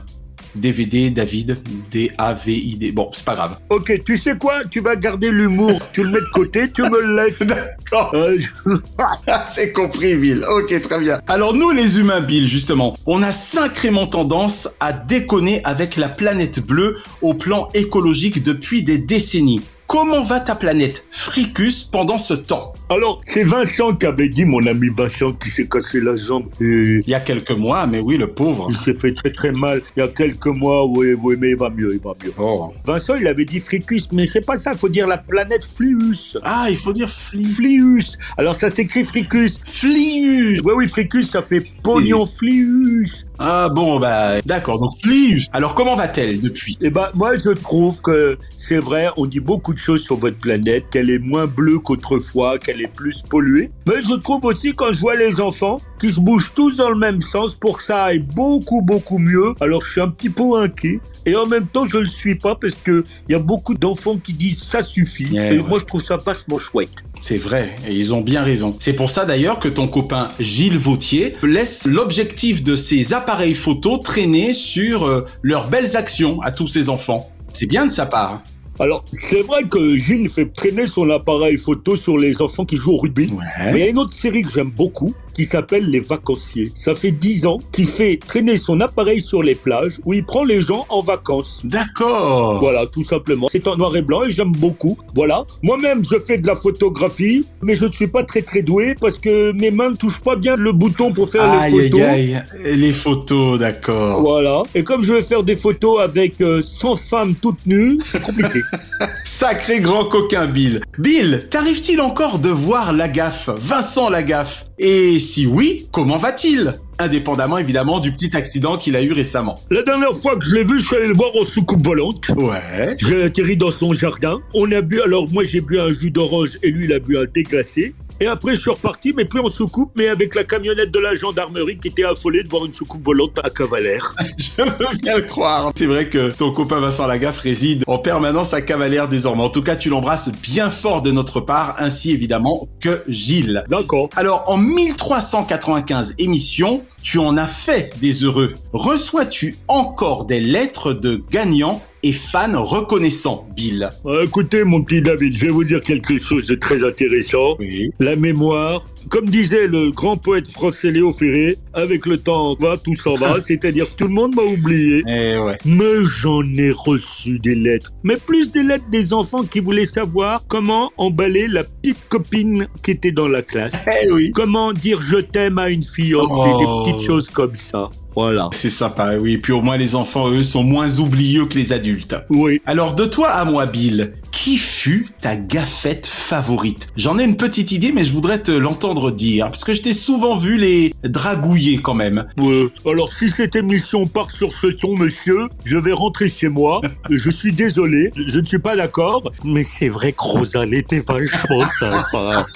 DVD, 0.54 1.10
David, 1.10 1.58
D-A-V-I-D. 1.90 2.92
Bon, 2.92 3.08
c'est 3.12 3.24
pas 3.24 3.34
grave. 3.34 3.56
Ok, 3.70 3.92
tu 4.04 4.18
sais 4.18 4.36
quoi? 4.38 4.64
Tu 4.70 4.80
vas 4.80 4.96
garder 4.96 5.30
l'humour. 5.30 5.80
tu 5.92 6.02
le 6.02 6.10
mets 6.10 6.20
de 6.20 6.30
côté, 6.32 6.70
tu 6.70 6.82
me 6.82 7.00
le 7.00 7.16
laisses. 7.24 7.38
D'accord. 7.40 8.10
Euh, 8.14 8.36
je- 8.38 8.76
J'ai 9.54 9.72
compris, 9.72 10.14
Bill. 10.16 10.44
Ok, 10.56 10.80
très 10.82 10.98
bien. 11.00 11.20
Alors 11.28 11.54
nous, 11.54 11.70
les 11.70 11.98
humains, 11.98 12.20
Bill, 12.20 12.46
justement, 12.46 12.94
on 13.06 13.22
a 13.22 13.32
sacrément 13.32 14.06
tendance 14.06 14.68
à 14.80 14.92
déconner 14.92 15.62
avec 15.64 15.96
la 15.96 16.08
planète 16.08 16.60
bleue 16.60 16.96
au 17.22 17.34
plan 17.34 17.68
écologique 17.74 18.42
depuis 18.42 18.82
des 18.82 18.98
décennies. 18.98 19.62
Comment 19.92 20.22
va 20.22 20.40
ta 20.40 20.54
planète 20.54 21.04
Fricus 21.10 21.84
pendant 21.84 22.16
ce 22.16 22.32
temps? 22.32 22.72
Alors, 22.88 23.20
c'est 23.26 23.44
Vincent 23.44 23.94
qui 23.94 24.06
avait 24.06 24.30
dit, 24.30 24.46
mon 24.46 24.66
ami 24.66 24.88
Vincent, 24.88 25.34
qui 25.34 25.50
s'est 25.50 25.68
cassé 25.68 26.00
la 26.00 26.16
jambe. 26.16 26.46
Et 26.62 27.02
Il 27.06 27.08
y 27.08 27.14
a 27.14 27.20
quelques 27.20 27.50
mois, 27.50 27.86
mais 27.86 28.00
oui, 28.00 28.16
le 28.16 28.26
pauvre. 28.26 28.68
il 28.70 28.76
s'est 28.76 28.94
fait 28.94 29.12
très 29.14 29.30
très 29.30 29.52
mal. 29.52 29.82
Il 29.94 30.00
y 30.00 30.02
a 30.02 30.08
quelques 30.08 30.46
mois, 30.46 30.86
oui, 30.86 31.12
oui, 31.12 31.36
mais 31.38 31.50
il 31.50 31.56
va 31.56 31.68
mieux, 31.68 31.92
il 31.92 32.00
va 32.00 32.14
mieux. 32.24 32.32
Oh. 32.38 32.72
Vincent, 32.86 33.16
il 33.16 33.26
avait 33.26 33.44
dit 33.44 33.60
Fricus, 33.60 34.08
mais 34.12 34.26
c'est 34.26 34.40
pas 34.40 34.58
ça, 34.58 34.70
il 34.72 34.78
faut 34.78 34.88
dire 34.88 35.06
la 35.06 35.18
planète 35.18 35.66
Flius. 35.66 36.38
Ah, 36.42 36.68
il 36.70 36.76
faut 36.78 36.94
dire 36.94 37.10
fli... 37.10 37.44
Flius. 37.44 38.16
Alors 38.38 38.56
ça 38.56 38.70
s'écrit 38.70 39.04
Fricus. 39.04 39.60
Flius 39.62 40.62
Oui, 40.64 40.72
oui, 40.74 40.88
Fricus, 40.88 41.30
ça 41.30 41.42
fait 41.42 41.66
pognon 41.82 42.24
Flius. 42.24 43.26
Ah 43.38 43.68
bon, 43.68 43.98
bah 43.98 44.40
d'accord, 44.42 44.78
donc 44.78 44.92
Flius. 45.02 45.48
Alors 45.52 45.74
comment 45.74 45.96
va-t-elle 45.96 46.40
depuis? 46.40 46.78
Eh 46.80 46.88
ben, 46.88 47.10
moi, 47.14 47.36
je 47.36 47.50
trouve 47.50 48.00
que 48.00 48.38
c'est 48.56 48.78
vrai, 48.78 49.08
on 49.16 49.26
dit 49.26 49.40
beaucoup 49.40 49.74
de 49.74 49.81
choses 49.82 50.02
sur 50.02 50.16
votre 50.16 50.38
planète, 50.38 50.84
qu'elle 50.90 51.10
est 51.10 51.18
moins 51.18 51.46
bleue 51.46 51.78
qu'autrefois, 51.78 52.58
qu'elle 52.58 52.80
est 52.80 52.92
plus 52.92 53.22
polluée. 53.22 53.70
Mais 53.86 54.02
je 54.08 54.14
trouve 54.14 54.44
aussi 54.44 54.74
quand 54.74 54.92
je 54.92 55.00
vois 55.00 55.16
les 55.16 55.40
enfants 55.40 55.80
qui 56.00 56.12
se 56.12 56.20
bougent 56.20 56.52
tous 56.54 56.76
dans 56.76 56.90
le 56.90 56.98
même 56.98 57.20
sens 57.20 57.54
pour 57.54 57.78
que 57.78 57.84
ça 57.84 58.04
aille 58.04 58.20
beaucoup, 58.20 58.82
beaucoup 58.82 59.18
mieux. 59.18 59.54
Alors, 59.60 59.84
je 59.84 59.92
suis 59.92 60.00
un 60.00 60.08
petit 60.08 60.30
peu 60.30 60.56
inquiet. 60.56 61.00
Et 61.26 61.36
en 61.36 61.46
même 61.46 61.66
temps, 61.66 61.86
je 61.86 61.98
le 61.98 62.06
suis 62.06 62.34
pas 62.34 62.54
parce 62.54 62.74
que 62.74 63.04
il 63.28 63.32
y 63.32 63.34
a 63.34 63.38
beaucoup 63.38 63.74
d'enfants 63.74 64.16
qui 64.16 64.32
disent 64.32 64.62
ça 64.62 64.82
suffit. 64.82 65.28
Eh 65.32 65.36
et 65.36 65.58
ouais. 65.58 65.68
moi, 65.68 65.78
je 65.78 65.84
trouve 65.84 66.02
ça 66.02 66.16
vachement 66.16 66.58
chouette. 66.58 67.04
C'est 67.20 67.38
vrai, 67.38 67.76
et 67.86 67.94
ils 67.94 68.12
ont 68.14 68.20
bien 68.20 68.42
raison. 68.42 68.76
C'est 68.80 68.94
pour 68.94 69.08
ça 69.08 69.24
d'ailleurs 69.24 69.60
que 69.60 69.68
ton 69.68 69.86
copain 69.86 70.30
Gilles 70.40 70.76
Vautier 70.78 71.36
laisse 71.44 71.86
l'objectif 71.86 72.64
de 72.64 72.74
ses 72.74 73.14
appareils 73.14 73.54
photo 73.54 73.98
traîner 73.98 74.52
sur 74.52 75.06
euh, 75.06 75.24
leurs 75.42 75.68
belles 75.68 75.96
actions 75.96 76.42
à 76.42 76.50
tous 76.50 76.66
ses 76.66 76.88
enfants. 76.88 77.30
C'est 77.54 77.66
bien 77.66 77.86
de 77.86 77.92
sa 77.92 78.06
part. 78.06 78.42
Alors, 78.82 79.04
c'est 79.12 79.42
vrai 79.42 79.62
que 79.62 79.96
Gilles 79.96 80.28
fait 80.28 80.52
traîner 80.52 80.88
son 80.88 81.08
appareil 81.10 81.56
photo 81.56 81.94
sur 81.94 82.18
les 82.18 82.42
enfants 82.42 82.64
qui 82.64 82.76
jouent 82.76 82.94
au 82.94 82.98
rugby. 82.98 83.32
Mais 83.60 83.72
il 83.74 83.78
y 83.78 83.82
a 83.84 83.88
une 83.90 84.00
autre 84.00 84.12
série 84.12 84.42
que 84.42 84.50
j'aime 84.50 84.72
beaucoup, 84.72 85.14
qui 85.32 85.44
s'appelle 85.44 85.88
Les 85.90 86.00
Vacanciers. 86.00 86.72
Ça 86.74 86.94
fait 86.94 87.10
10 87.10 87.46
ans 87.46 87.58
qu'il 87.72 87.86
fait 87.86 88.18
traîner 88.24 88.56
son 88.56 88.80
appareil 88.80 89.20
sur 89.20 89.42
les 89.42 89.54
plages 89.54 90.00
où 90.04 90.12
il 90.14 90.24
prend 90.24 90.44
les 90.44 90.62
gens 90.62 90.86
en 90.88 91.02
vacances. 91.02 91.60
D'accord. 91.64 92.60
Voilà, 92.60 92.86
tout 92.86 93.04
simplement. 93.04 93.48
C'est 93.50 93.66
en 93.66 93.76
noir 93.76 93.94
et 93.96 94.02
blanc 94.02 94.24
et 94.24 94.32
j'aime 94.32 94.52
beaucoup. 94.52 94.98
Voilà. 95.14 95.44
Moi-même, 95.62 96.02
je 96.10 96.18
fais 96.26 96.38
de 96.38 96.46
la 96.46 96.56
photographie, 96.56 97.46
mais 97.62 97.76
je 97.76 97.84
ne 97.84 97.92
suis 97.92 98.06
pas 98.08 98.22
très 98.22 98.42
très 98.42 98.62
doué 98.62 98.94
parce 99.00 99.18
que 99.18 99.52
mes 99.52 99.70
mains 99.70 99.90
ne 99.90 99.96
touchent 99.96 100.20
pas 100.20 100.36
bien 100.36 100.56
le 100.56 100.72
bouton 100.72 101.12
pour 101.12 101.30
faire 101.30 101.50
Aïe, 101.50 101.72
les 101.72 101.90
photos. 101.90 102.00
aïe, 102.02 102.34
aïe. 102.64 102.76
Les 102.76 102.92
photos, 102.92 103.58
d'accord. 103.58 104.20
Voilà. 104.20 104.62
Et 104.74 104.84
comme 104.84 105.02
je 105.02 105.12
vais 105.12 105.22
faire 105.22 105.42
des 105.42 105.56
photos 105.56 106.00
avec 106.00 106.40
euh, 106.40 106.62
100 106.62 106.96
femmes 106.96 107.34
toutes 107.40 107.64
nues, 107.66 107.98
c'est 108.10 108.22
compliqué. 108.22 108.60
Sacré 109.24 109.80
grand 109.80 110.04
coquin, 110.04 110.46
Bill. 110.46 110.80
Bill, 110.98 111.46
t'arrive-t-il 111.50 112.00
encore 112.00 112.38
de 112.38 112.48
voir 112.48 112.92
Lagaffe, 112.92 113.50
Vincent 113.56 114.08
Lagaffe 114.10 114.64
Et 114.84 115.20
si 115.20 115.46
oui, 115.46 115.86
comment 115.92 116.16
va-t-il? 116.16 116.74
Indépendamment 116.98 117.56
évidemment 117.58 118.00
du 118.00 118.10
petit 118.10 118.36
accident 118.36 118.76
qu'il 118.76 118.96
a 118.96 119.02
eu 119.02 119.12
récemment. 119.12 119.54
La 119.70 119.84
dernière 119.84 120.18
fois 120.18 120.36
que 120.36 120.44
je 120.44 120.56
l'ai 120.56 120.64
vu, 120.64 120.80
je 120.80 120.84
suis 120.84 120.96
allé 120.96 121.06
le 121.06 121.14
voir 121.14 121.30
en 121.40 121.44
soucoupe 121.44 121.86
volante. 121.86 122.30
Ouais. 122.30 122.96
J'ai 122.98 123.22
atterri 123.22 123.56
dans 123.56 123.70
son 123.70 123.92
jardin. 123.92 124.40
On 124.54 124.72
a 124.72 124.80
bu, 124.80 125.00
alors 125.00 125.30
moi 125.30 125.44
j'ai 125.44 125.60
bu 125.60 125.78
un 125.78 125.92
jus 125.92 126.10
d'orange 126.10 126.58
et 126.64 126.72
lui 126.72 126.86
il 126.86 126.92
a 126.92 126.98
bu 126.98 127.16
un 127.16 127.26
thé 127.26 127.44
glacé. 127.44 127.94
Et 128.22 128.28
après 128.28 128.54
je 128.54 128.60
suis 128.60 128.70
reparti, 128.70 129.12
mais 129.16 129.24
plus 129.24 129.40
en 129.40 129.50
soucoupe, 129.50 129.90
mais 129.96 130.06
avec 130.06 130.36
la 130.36 130.44
camionnette 130.44 130.92
de 130.92 131.00
la 131.00 131.16
gendarmerie 131.16 131.76
qui 131.76 131.88
était 131.88 132.04
affolée 132.04 132.44
de 132.44 132.48
voir 132.48 132.64
une 132.64 132.72
soucoupe 132.72 133.04
volante 133.04 133.36
à 133.42 133.50
Cavalère. 133.50 134.14
Je 134.38 134.62
veux 134.62 134.96
bien 135.02 135.16
le 135.16 135.24
croire. 135.24 135.72
C'est 135.74 135.86
vrai 135.86 136.08
que 136.08 136.30
ton 136.30 136.52
copain 136.52 136.78
Vincent 136.78 137.08
Lagaffe 137.08 137.38
réside 137.38 137.82
en 137.88 137.98
permanence 137.98 138.54
à 138.54 138.60
Cavalère 138.60 139.08
désormais. 139.08 139.42
En 139.42 139.48
tout 139.48 139.64
cas, 139.64 139.74
tu 139.74 139.88
l'embrasses 139.88 140.30
bien 140.40 140.70
fort 140.70 141.02
de 141.02 141.10
notre 141.10 141.40
part, 141.40 141.74
ainsi 141.80 142.12
évidemment 142.12 142.68
que 142.78 143.02
Gilles. 143.08 143.64
D'accord. 143.68 144.08
Alors, 144.14 144.44
en 144.46 144.56
1395 144.56 146.14
émissions, 146.18 146.84
tu 147.02 147.18
en 147.18 147.36
as 147.36 147.48
fait 147.48 147.92
des 148.00 148.22
heureux. 148.22 148.52
Reçois-tu 148.72 149.56
encore 149.66 150.26
des 150.26 150.38
lettres 150.38 150.92
de 150.92 151.24
gagnants 151.32 151.82
et 152.02 152.12
fans 152.12 152.62
reconnaissants, 152.64 153.46
Bill 153.56 153.88
Ah, 154.04 154.20
Écoutez, 154.24 154.64
mon 154.64 154.82
petit 154.82 155.02
David, 155.02 155.36
je 155.36 155.46
vais 155.46 155.50
vous 155.52 155.64
dire 155.64 155.80
quelque 155.80 156.18
chose 156.18 156.46
de 156.46 156.54
très 156.54 156.84
intéressant. 156.84 157.56
Oui. 157.60 157.90
La 158.00 158.16
mémoire, 158.16 158.82
comme 159.08 159.26
disait 159.30 159.66
le 159.68 159.90
grand 159.90 160.16
poète 160.16 160.48
français 160.48 160.90
Léo 160.90 161.12
Ferré, 161.12 161.58
avec 161.74 162.06
le 162.06 162.18
temps 162.18 162.56
va, 162.58 162.76
tout 162.76 162.94
s'en 162.94 163.14
va, 163.16 163.40
c'est-à-dire 163.46 163.88
que 163.90 163.94
tout 163.96 164.08
le 164.08 164.14
monde 164.14 164.34
m'a 164.34 164.42
oublié. 164.42 165.02
Eh 165.06 165.38
ouais. 165.38 165.58
Mais 165.64 166.04
j'en 166.04 166.42
ai 166.54 166.70
reçu 166.72 167.38
des 167.38 167.54
lettres. 167.54 167.92
Mais 168.02 168.16
plus 168.16 168.50
des 168.50 168.62
lettres 168.64 168.88
des 168.90 169.12
enfants 169.12 169.44
qui 169.44 169.60
voulaient 169.60 169.86
savoir 169.86 170.42
comment 170.48 170.90
emballer 170.96 171.46
la 171.48 171.62
petite 171.64 171.98
copine 172.08 172.66
qui 172.82 172.90
était 172.92 173.12
dans 173.12 173.28
la 173.28 173.42
classe. 173.42 173.72
Eh 174.04 174.10
oui. 174.10 174.30
Comment 174.34 174.72
dire 174.72 175.00
je 175.00 175.18
t'aime 175.18 175.58
à 175.58 175.70
une 175.70 175.82
fille 175.84 176.14
Oh. 176.14 176.84
des 176.84 176.92
petites 176.92 177.06
choses 177.06 177.28
comme 177.30 177.54
ça. 177.54 177.88
Voilà. 178.14 178.48
C'est 178.52 178.70
sympa, 178.70 179.16
oui. 179.16 179.38
Puis 179.38 179.52
au 179.52 179.62
moins 179.62 179.76
les 179.76 179.94
enfants, 179.94 180.30
eux, 180.30 180.42
sont 180.42 180.62
moins 180.62 180.98
oublieux 180.98 181.46
que 181.46 181.54
les 181.54 181.72
adultes. 181.72 182.16
Oui. 182.28 182.60
Alors 182.66 182.94
de 182.94 183.04
toi 183.04 183.28
à 183.30 183.44
moi, 183.44 183.66
Bill, 183.66 184.12
qui 184.32 184.56
fut 184.56 185.08
ta 185.20 185.36
gaffette 185.36 186.06
favorite? 186.06 186.88
J'en 186.96 187.18
ai 187.18 187.24
une 187.24 187.36
petite 187.36 187.70
idée, 187.70 187.92
mais 187.92 188.02
je 188.02 188.12
voudrais 188.12 188.42
te 188.42 188.50
l'entendre 188.50 189.12
dire, 189.12 189.46
parce 189.46 189.62
que 189.62 189.74
je 189.74 189.82
t'ai 189.82 189.92
souvent 189.92 190.36
vu 190.36 190.56
les 190.56 190.94
dragouiller 191.04 191.80
quand 191.80 191.94
même. 191.94 192.26
Ouais. 192.38 192.66
Alors 192.90 193.12
si 193.12 193.28
cette 193.28 193.54
émission 193.54 194.06
part 194.06 194.30
sur 194.30 194.50
ce 194.52 194.66
ton, 194.66 194.96
monsieur, 194.96 195.46
je 195.64 195.76
vais 195.76 195.92
rentrer 195.92 196.28
chez 196.28 196.48
moi. 196.48 196.80
je 197.10 197.30
suis 197.30 197.52
désolé, 197.52 198.10
je 198.16 198.40
ne 198.40 198.44
suis 198.44 198.58
pas 198.58 198.74
d'accord, 198.74 199.30
mais 199.44 199.62
c'est 199.62 199.90
vrai 199.90 200.12
que 200.12 200.22
Rosa, 200.22 200.64
elle 200.64 200.74
était 200.74 201.04
vachement 201.06 201.64
sympa. 201.78 202.46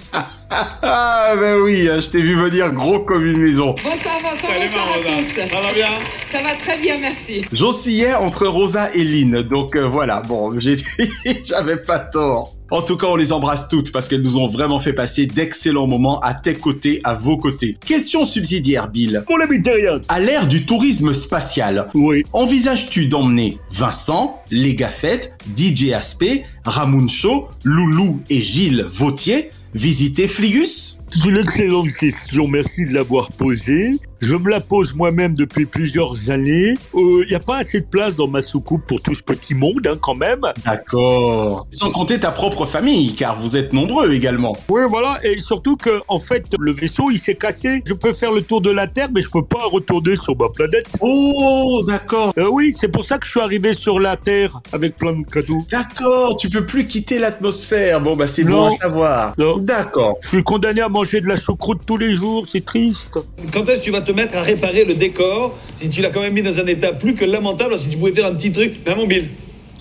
Ah 0.50 1.34
ben 1.38 1.60
oui, 1.60 1.86
je 1.86 2.08
t'ai 2.08 2.20
vu 2.20 2.36
venir 2.36 2.72
gros 2.72 3.00
comme 3.00 3.26
une 3.26 3.38
maison. 3.38 3.74
Bonsoir 3.82 4.16
Vincent, 4.22 4.48
bonsoir 4.58 4.88
à 4.88 4.98
tous. 4.98 5.50
Ça 5.50 5.60
va 5.60 5.72
bien 5.72 5.88
Ça 6.30 6.42
va 6.42 6.54
très 6.54 6.78
bien, 6.78 6.98
merci. 7.00 7.44
J'oscillais 7.52 8.14
entre 8.14 8.46
Rosa 8.46 8.92
et 8.94 9.02
Lynn, 9.02 9.42
donc 9.42 9.74
euh, 9.76 9.86
voilà, 9.88 10.20
bon, 10.20 10.58
j'ai 10.58 10.76
j'avais 11.66 11.82
pas 11.82 11.98
tort. 11.98 12.52
En 12.70 12.82
tout 12.82 12.96
cas, 12.96 13.06
on 13.08 13.16
les 13.16 13.32
embrasse 13.32 13.68
toutes 13.68 13.92
parce 13.92 14.08
qu'elles 14.08 14.22
nous 14.22 14.38
ont 14.38 14.46
vraiment 14.48 14.78
fait 14.80 14.92
passer 14.92 15.26
d'excellents 15.26 15.86
moments 15.86 16.20
à 16.20 16.34
tes 16.34 16.54
côtés, 16.54 17.00
à 17.04 17.14
vos 17.14 17.36
côtés. 17.36 17.76
Question 17.84 18.24
subsidiaire, 18.24 18.88
Bill. 18.88 19.24
Mon 19.28 19.40
ami 19.40 19.62
Terrien. 19.62 20.00
À 20.08 20.18
l'ère 20.20 20.46
du 20.48 20.64
tourisme 20.66 21.12
spatial, 21.12 21.88
Oui. 21.94 22.22
envisages-tu 22.32 23.06
d'emmener 23.06 23.58
Vincent, 23.70 24.40
les 24.50 24.74
Gaffettes, 24.74 25.32
DJ 25.56 25.92
Aspect, 25.92 26.44
Ramoun 26.64 27.08
Shaw, 27.08 27.48
Loulou 27.64 28.20
et 28.30 28.40
Gilles 28.40 28.84
Vautier 28.88 29.50
visiter 29.74 30.26
Fligus? 30.26 31.00
C'est 31.10 31.24
une 31.24 31.38
excellente 31.38 31.92
question, 31.92 32.48
merci 32.48 32.84
de 32.84 32.92
l'avoir 32.92 33.30
posée. 33.30 33.92
Je 34.20 34.34
me 34.34 34.48
la 34.48 34.60
pose 34.60 34.94
moi-même 34.94 35.34
depuis 35.34 35.66
plusieurs 35.66 36.30
années. 36.30 36.74
Il 36.94 37.26
n'y 37.28 37.34
a 37.34 37.38
pas 37.38 37.58
assez 37.58 37.80
de 37.80 37.84
place 37.84 38.16
dans 38.16 38.28
ma 38.28 38.40
soucoupe 38.40 38.86
pour 38.86 39.02
tout 39.02 39.14
ce 39.14 39.22
petit 39.22 39.54
monde, 39.54 39.86
hein, 39.86 39.98
quand 40.00 40.14
même. 40.14 40.40
D'accord. 40.64 41.66
Sans 41.70 41.90
compter 41.90 42.18
ta 42.18 42.32
propre 42.32 42.64
famille, 42.64 43.14
car 43.14 43.36
vous 43.36 43.58
êtes 43.58 43.74
nombreux 43.74 44.14
également. 44.14 44.56
Oui, 44.70 44.80
voilà, 44.88 45.18
et 45.22 45.38
surtout 45.40 45.76
que, 45.76 46.00
en 46.08 46.18
fait, 46.18 46.46
le 46.58 46.72
vaisseau, 46.72 47.10
il 47.10 47.18
s'est 47.18 47.34
cassé. 47.34 47.82
Je 47.86 47.92
peux 47.92 48.14
faire 48.14 48.32
le 48.32 48.40
tour 48.40 48.62
de 48.62 48.70
la 48.70 48.86
Terre, 48.86 49.08
mais 49.14 49.20
je 49.20 49.28
peux 49.28 49.44
pas 49.44 49.64
retourner 49.70 50.16
sur 50.16 50.34
ma 50.34 50.48
planète. 50.48 50.86
Oh, 51.00 51.82
d'accord. 51.86 52.32
Euh, 52.38 52.48
oui, 52.50 52.74
c'est 52.78 52.88
pour 52.88 53.04
ça 53.04 53.18
que 53.18 53.26
je 53.26 53.32
suis 53.32 53.40
arrivé 53.40 53.74
sur 53.74 54.00
la 54.00 54.16
Terre 54.16 54.62
avec 54.72 54.96
plein 54.96 55.12
de 55.12 55.26
cadeaux. 55.26 55.58
D'accord, 55.70 56.36
tu 56.36 56.48
peux 56.48 56.64
plus 56.64 56.86
quitter 56.86 57.18
l'atmosphère. 57.18 58.00
Bon, 58.00 58.16
bah 58.16 58.26
c'est 58.26 58.44
bon 58.44 58.68
à 58.68 58.70
savoir. 58.70 59.34
D'accord. 59.58 60.16
Je 60.22 60.28
suis 60.28 60.42
condamné 60.42 60.80
à 60.80 60.88
manger 60.96 61.20
de 61.20 61.26
la 61.26 61.36
choucroute 61.36 61.80
tous 61.84 61.98
les 61.98 62.16
jours, 62.16 62.46
c'est 62.50 62.64
triste. 62.64 63.18
Quand 63.52 63.68
est-ce 63.68 63.80
que 63.80 63.84
tu 63.84 63.90
vas 63.90 64.00
te 64.00 64.12
mettre 64.12 64.34
à 64.34 64.40
réparer 64.40 64.86
le 64.86 64.94
décor 64.94 65.54
si 65.76 65.90
tu 65.90 66.00
l'as 66.00 66.08
quand 66.08 66.22
même 66.22 66.32
mis 66.32 66.40
dans 66.40 66.58
un 66.58 66.66
état 66.66 66.94
plus 66.94 67.14
que 67.14 67.26
lamentable 67.26 67.78
si 67.78 67.90
tu 67.90 67.98
pouvais 67.98 68.12
faire 68.12 68.24
un 68.24 68.34
petit 68.34 68.50
truc 68.50 68.76
Hein, 68.86 68.94
mon 68.96 69.06
Bill? 69.06 69.28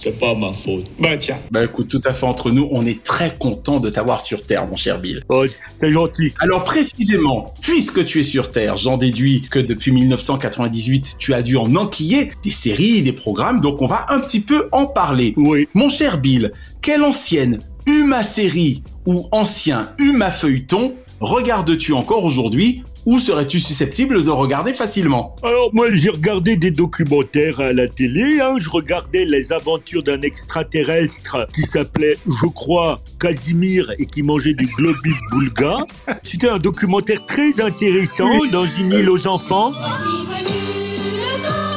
C'est 0.03 0.19
pas 0.19 0.36
ma 0.36 0.51
faute. 0.51 0.88
Bah 1.00 1.15
tiens. 1.17 1.38
Bah 1.51 1.63
écoute, 1.63 1.88
tout 1.88 2.01
à 2.03 2.12
fait 2.12 2.25
entre 2.25 2.51
nous, 2.51 2.67
on 2.69 2.86
est 2.86 3.01
très 3.01 3.34
content 3.39 3.79
de 3.79 3.89
t'avoir 3.89 4.19
sur 4.19 4.45
Terre, 4.45 4.67
mon 4.67 4.75
cher 4.75 5.00
Bill. 5.00 5.24
Oh, 5.29 5.45
c'est 5.79 5.89
gentil. 5.89 6.34
Alors 6.41 6.65
précisément, 6.65 7.53
puisque 7.62 8.03
tu 8.03 8.19
es 8.19 8.24
sur 8.24 8.51
Terre, 8.51 8.75
j'en 8.75 8.98
déduis 8.98 9.43
que 9.50 9.60
depuis 9.60 9.93
1998, 9.93 11.15
tu 11.17 11.34
as 11.34 11.41
dû 11.41 11.55
en 11.55 11.74
enquiller 11.77 12.31
des 12.43 12.51
séries, 12.51 13.03
des 13.03 13.13
programmes, 13.13 13.62
donc 13.62 13.81
on 13.81 13.88
va 13.88 14.05
un 14.10 14.19
petit 14.19 14.41
peu 14.41 14.67
en 14.74 14.86
parler. 14.86 15.34
Oui. 15.38 15.69
Mon 15.74 15.88
cher 15.88 16.17
Bill, 16.17 16.51
quelle 16.81 17.03
ancienne 17.03 17.60
Huma 17.88 18.22
série 18.22 18.84
ou 19.05 19.27
ancien 19.31 19.89
Huma 20.00 20.29
feuilleton 20.29 20.93
regardes-tu 21.19 21.93
encore 21.93 22.24
aujourd'hui 22.24 22.84
ou 23.05 23.19
serais-tu 23.19 23.60
susceptible 23.60 24.24
de 24.24 24.31
regarder 24.31 24.74
facilement 24.74 25.36
Alors 25.43 25.69
moi 25.74 25.88
j'ai 25.93 26.10
regardé 26.10 26.55
des 26.57 26.72
documentaires 26.72 27.60
à 27.60 27.72
la 27.72 27.88
télé, 27.88 28.39
hein. 28.41 28.55
je 28.60 28.69
regardais 28.69 29.25
les 29.25 29.53
aventures 29.53 30.01
d'un 30.01 30.22
extraterrestre 30.22 31.48
qui 31.53 31.62
s'appelait, 31.62 32.17
je 32.25 32.48
crois, 32.48 33.00
Casimir 33.19 33.91
et 34.00 34.05
qui 34.07 34.24
mangeait 34.24 34.53
des 34.53 34.65
globus 34.65 35.15
boulga. 35.31 35.86
C'était 36.24 36.50
un 36.50 36.57
documentaire 36.57 37.25
très 37.25 37.62
intéressant 37.62 38.29
dans 38.51 38.65
une 38.65 38.91
île 38.91 39.10
aux 39.10 39.27
enfants. 39.27 39.72
Voici 39.72 40.03
venu 40.27 40.95
le 40.95 41.48
temps 41.48 41.75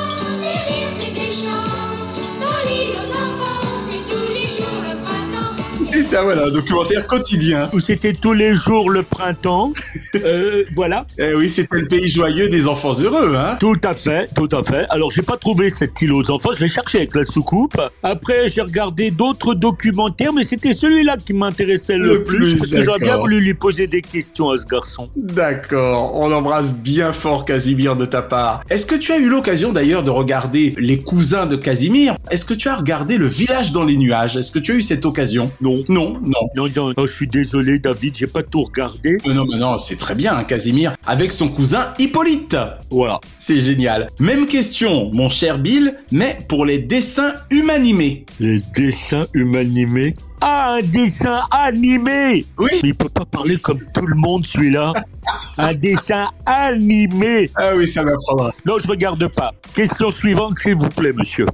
ça, 6.09 6.23
voilà, 6.23 6.47
un 6.47 6.51
documentaire 6.51 7.07
quotidien. 7.07 7.69
Où 7.75 7.81
c'était 7.81 8.15
tous 8.15 8.33
les 8.33 8.55
jours 8.55 8.89
le 8.91 9.03
printemps. 9.03 9.73
Euh, 10.25 10.65
voilà. 10.75 11.07
Eh 11.19 11.35
oui, 11.35 11.49
c'était 11.49 11.81
le 11.81 11.87
pays 11.87 12.09
joyeux 12.09 12.49
des 12.49 12.67
enfants 12.67 12.95
heureux, 12.99 13.37
hein 13.37 13.57
Tout 13.61 13.77
à 13.85 13.95
fait, 13.95 14.29
tout 14.35 14.49
à 14.51 14.65
fait. 14.65 14.87
Alors 14.89 15.11
j'ai 15.11 15.23
pas 15.23 15.37
trouvé 15.37 15.71
cette 15.71 16.01
île 16.01 16.13
aux 16.13 16.29
enfants, 16.31 16.51
je 16.57 16.63
l'ai 16.63 16.69
cherché 16.69 16.99
avec 16.99 17.15
la 17.15 17.27
soucoupe. 17.27 17.79
Après 18.03 18.49
j'ai 18.49 18.63
regardé 18.63 19.11
d'autres 19.11 19.55
documentaires, 19.55 20.33
mais 20.33 20.45
c'était 20.49 20.73
celui-là 20.73 21.19
qui 21.19 21.35
m'intéressait 21.35 21.99
le, 21.99 22.15
Le 22.15 22.25
plus, 22.25 22.39
plus, 22.39 22.57
parce 22.57 22.71
que 22.71 22.83
j'aurais 22.83 22.99
bien 23.01 23.19
voulu 23.19 23.41
lui 23.41 23.55
poser 23.55 23.87
des 23.87 24.01
questions 24.01 24.51
à 24.51 24.57
ce 24.57 24.65
garçon. 24.65 25.11
D'accord, 25.15 26.17
on 26.17 26.33
embrasse 26.33 26.73
bien 26.73 27.13
fort 27.13 27.45
Casimir 27.45 27.95
de 27.95 28.07
ta 28.07 28.23
part. 28.23 28.65
Est-ce 28.71 28.87
que 28.87 28.95
tu 28.95 29.13
as 29.13 29.19
eu 29.19 29.29
l'occasion 29.29 29.73
d'ailleurs 29.73 30.03
de 30.03 30.11
regarder 30.11 30.75
Les 30.79 30.99
Cousins 30.99 31.47
de 31.47 31.57
Casimir? 31.57 32.17
Est-ce 32.31 32.47
que 32.47 32.55
tu 32.55 32.69
as 32.69 32.77
regardé 32.77 33.19
Le 33.19 33.27
Village 33.29 33.73
dans 33.73 33.85
les 33.85 33.97
nuages? 33.97 34.37
Est-ce 34.37 34.51
que 34.51 34.59
tu 34.59 34.73
as 34.73 34.77
eu 34.77 34.83
cette 34.83 35.05
occasion? 35.05 35.51
Non. 35.61 35.85
Non, 35.89 35.98
non. 35.99 36.21
Non, 36.55 36.69
non, 36.75 36.95
non, 36.97 37.07
je 37.07 37.13
suis 37.13 37.27
désolé 37.27 37.79
David, 37.79 38.17
j'ai 38.17 38.27
pas 38.27 38.43
tout 38.43 38.63
regardé. 38.63 39.19
Non, 39.27 39.45
mais 39.51 39.59
non, 39.59 39.77
c'est 39.77 39.97
très 39.97 40.15
bien, 40.15 40.37
hein, 40.37 40.45
Casimir, 40.45 40.95
avec 41.07 41.33
son 41.33 41.49
cousin 41.49 41.93
Hippolyte. 41.99 42.57
Voilà. 42.91 43.21
C'est 43.39 43.61
génial. 43.61 44.11
Même 44.21 44.47
question, 44.47 45.11
mon 45.13 45.29
cher 45.29 45.59
Bill, 45.59 45.95
mais 46.13 46.39
pour 46.49 46.65
les 46.65 46.79
dessins 46.79 47.33
humanimés. 47.51 48.27
Les 48.39 48.61
dessins 48.75 49.27
humanimés. 49.35 50.15
Ah, 50.41 50.77
un 50.79 50.83
dessin 50.83 51.41
animé 51.51 52.45
Oui. 52.59 52.71
Mais 52.83 52.91
il 52.91 52.95
peut 52.95 53.09
pas 53.09 53.25
parler 53.25 53.59
comme 53.59 53.81
tout 53.93 54.07
le 54.07 54.15
monde 54.17 54.47
celui-là. 54.47 54.93
un 55.59 55.75
dessin 55.75 56.29
animé 56.47 57.51
Ah 57.57 57.73
oui, 57.77 57.87
ça 57.87 58.03
m'apprendra. 58.05 58.53
Non, 58.67 58.79
je 58.79 58.89
regarde 58.89 59.27
pas. 59.29 59.53
Question 59.75 60.11
suivante, 60.11 60.59
s'il 60.59 60.77
vous 60.77 60.89
plaît, 60.89 61.13
monsieur. 61.13 61.47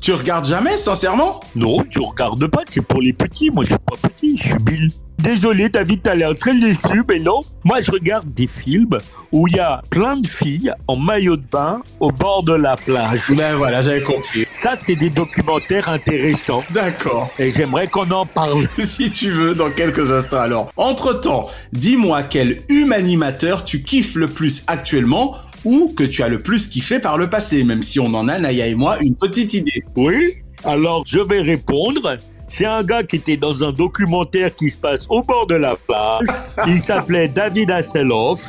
Tu 0.00 0.12
regardes 0.12 0.46
jamais, 0.46 0.76
sincèrement? 0.76 1.40
Non, 1.54 1.78
je 1.90 1.98
regarde 1.98 2.46
pas, 2.48 2.62
c'est 2.68 2.82
pour 2.82 3.00
les 3.00 3.12
petits. 3.12 3.50
Moi, 3.50 3.64
je 3.64 3.70
suis 3.70 3.78
pas 3.78 4.08
petit, 4.08 4.36
je 4.36 4.48
suis 4.48 4.58
Bill. 4.58 4.90
Désolé, 5.18 5.68
David, 5.68 6.02
t'as 6.02 6.14
l'air 6.14 6.36
très 6.36 6.54
déçu, 6.54 7.02
mais 7.08 7.18
non. 7.18 7.40
Moi, 7.64 7.80
je 7.80 7.90
regarde 7.90 8.32
des 8.34 8.46
films 8.46 8.98
où 9.32 9.48
il 9.48 9.56
y 9.56 9.60
a 9.60 9.82
plein 9.90 10.16
de 10.16 10.26
filles 10.26 10.72
en 10.86 10.96
maillot 10.96 11.36
de 11.36 11.46
bain 11.50 11.82
au 12.00 12.12
bord 12.12 12.42
de 12.42 12.52
la 12.52 12.76
plage. 12.76 13.20
Ben 13.30 13.56
voilà, 13.56 13.82
j'avais 13.82 14.02
compris. 14.02 14.46
Ça, 14.62 14.74
c'est 14.80 14.94
des 14.94 15.10
documentaires 15.10 15.88
intéressants. 15.88 16.62
D'accord. 16.70 17.30
Et 17.38 17.50
j'aimerais 17.50 17.88
qu'on 17.88 18.10
en 18.10 18.26
parle. 18.26 18.66
Si 18.78 19.10
tu 19.10 19.30
veux, 19.30 19.54
dans 19.54 19.70
quelques 19.70 20.10
instants 20.10 20.40
alors. 20.40 20.72
Entre-temps, 20.76 21.50
dis-moi 21.72 22.22
quel 22.22 22.62
humanimateur 22.68 23.64
tu 23.64 23.82
kiffes 23.82 24.14
le 24.14 24.28
plus 24.28 24.62
actuellement 24.68 25.34
ou 25.64 25.92
que 25.96 26.04
tu 26.04 26.22
as 26.22 26.28
le 26.28 26.40
plus 26.40 26.66
kiffé 26.68 26.98
par 27.00 27.18
le 27.18 27.28
passé, 27.28 27.64
même 27.64 27.82
si 27.82 27.98
on 28.00 28.14
en 28.14 28.28
a, 28.28 28.38
Naya 28.38 28.66
et 28.68 28.74
moi, 28.74 28.96
une 29.00 29.16
petite 29.16 29.52
idée. 29.54 29.82
Oui 29.96 30.34
Alors, 30.64 31.04
je 31.06 31.18
vais 31.18 31.42
répondre. 31.42 32.16
C'est 32.48 32.64
un 32.64 32.82
gars 32.82 33.02
qui 33.02 33.16
était 33.16 33.36
dans 33.36 33.62
un 33.64 33.72
documentaire 33.72 34.54
qui 34.54 34.70
se 34.70 34.76
passe 34.76 35.06
au 35.08 35.22
bord 35.22 35.46
de 35.46 35.56
la 35.56 35.76
plage. 35.76 36.26
Il 36.66 36.80
s'appelait 36.80 37.28
David 37.28 37.70
Hasselhoff 37.70 38.40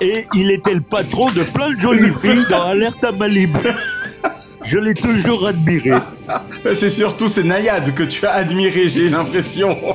et 0.00 0.26
il 0.34 0.50
était 0.50 0.74
le 0.74 0.80
patron 0.80 1.30
de 1.30 1.42
plein 1.42 1.70
de 1.72 1.80
jolies 1.80 2.12
filles 2.20 2.44
dans 2.50 2.62
Alerte 2.64 3.02
à 3.04 3.12
Malibu. 3.12 3.58
Je 4.62 4.78
l'ai 4.78 4.94
toujours 4.94 5.46
admiré. 5.46 5.92
C'est 6.74 6.88
surtout 6.90 7.28
ces 7.28 7.44
naïades 7.44 7.94
que 7.94 8.02
tu 8.02 8.24
as 8.26 8.32
admirées, 8.32 8.88
j'ai 8.88 9.08
l'impression. 9.08 9.76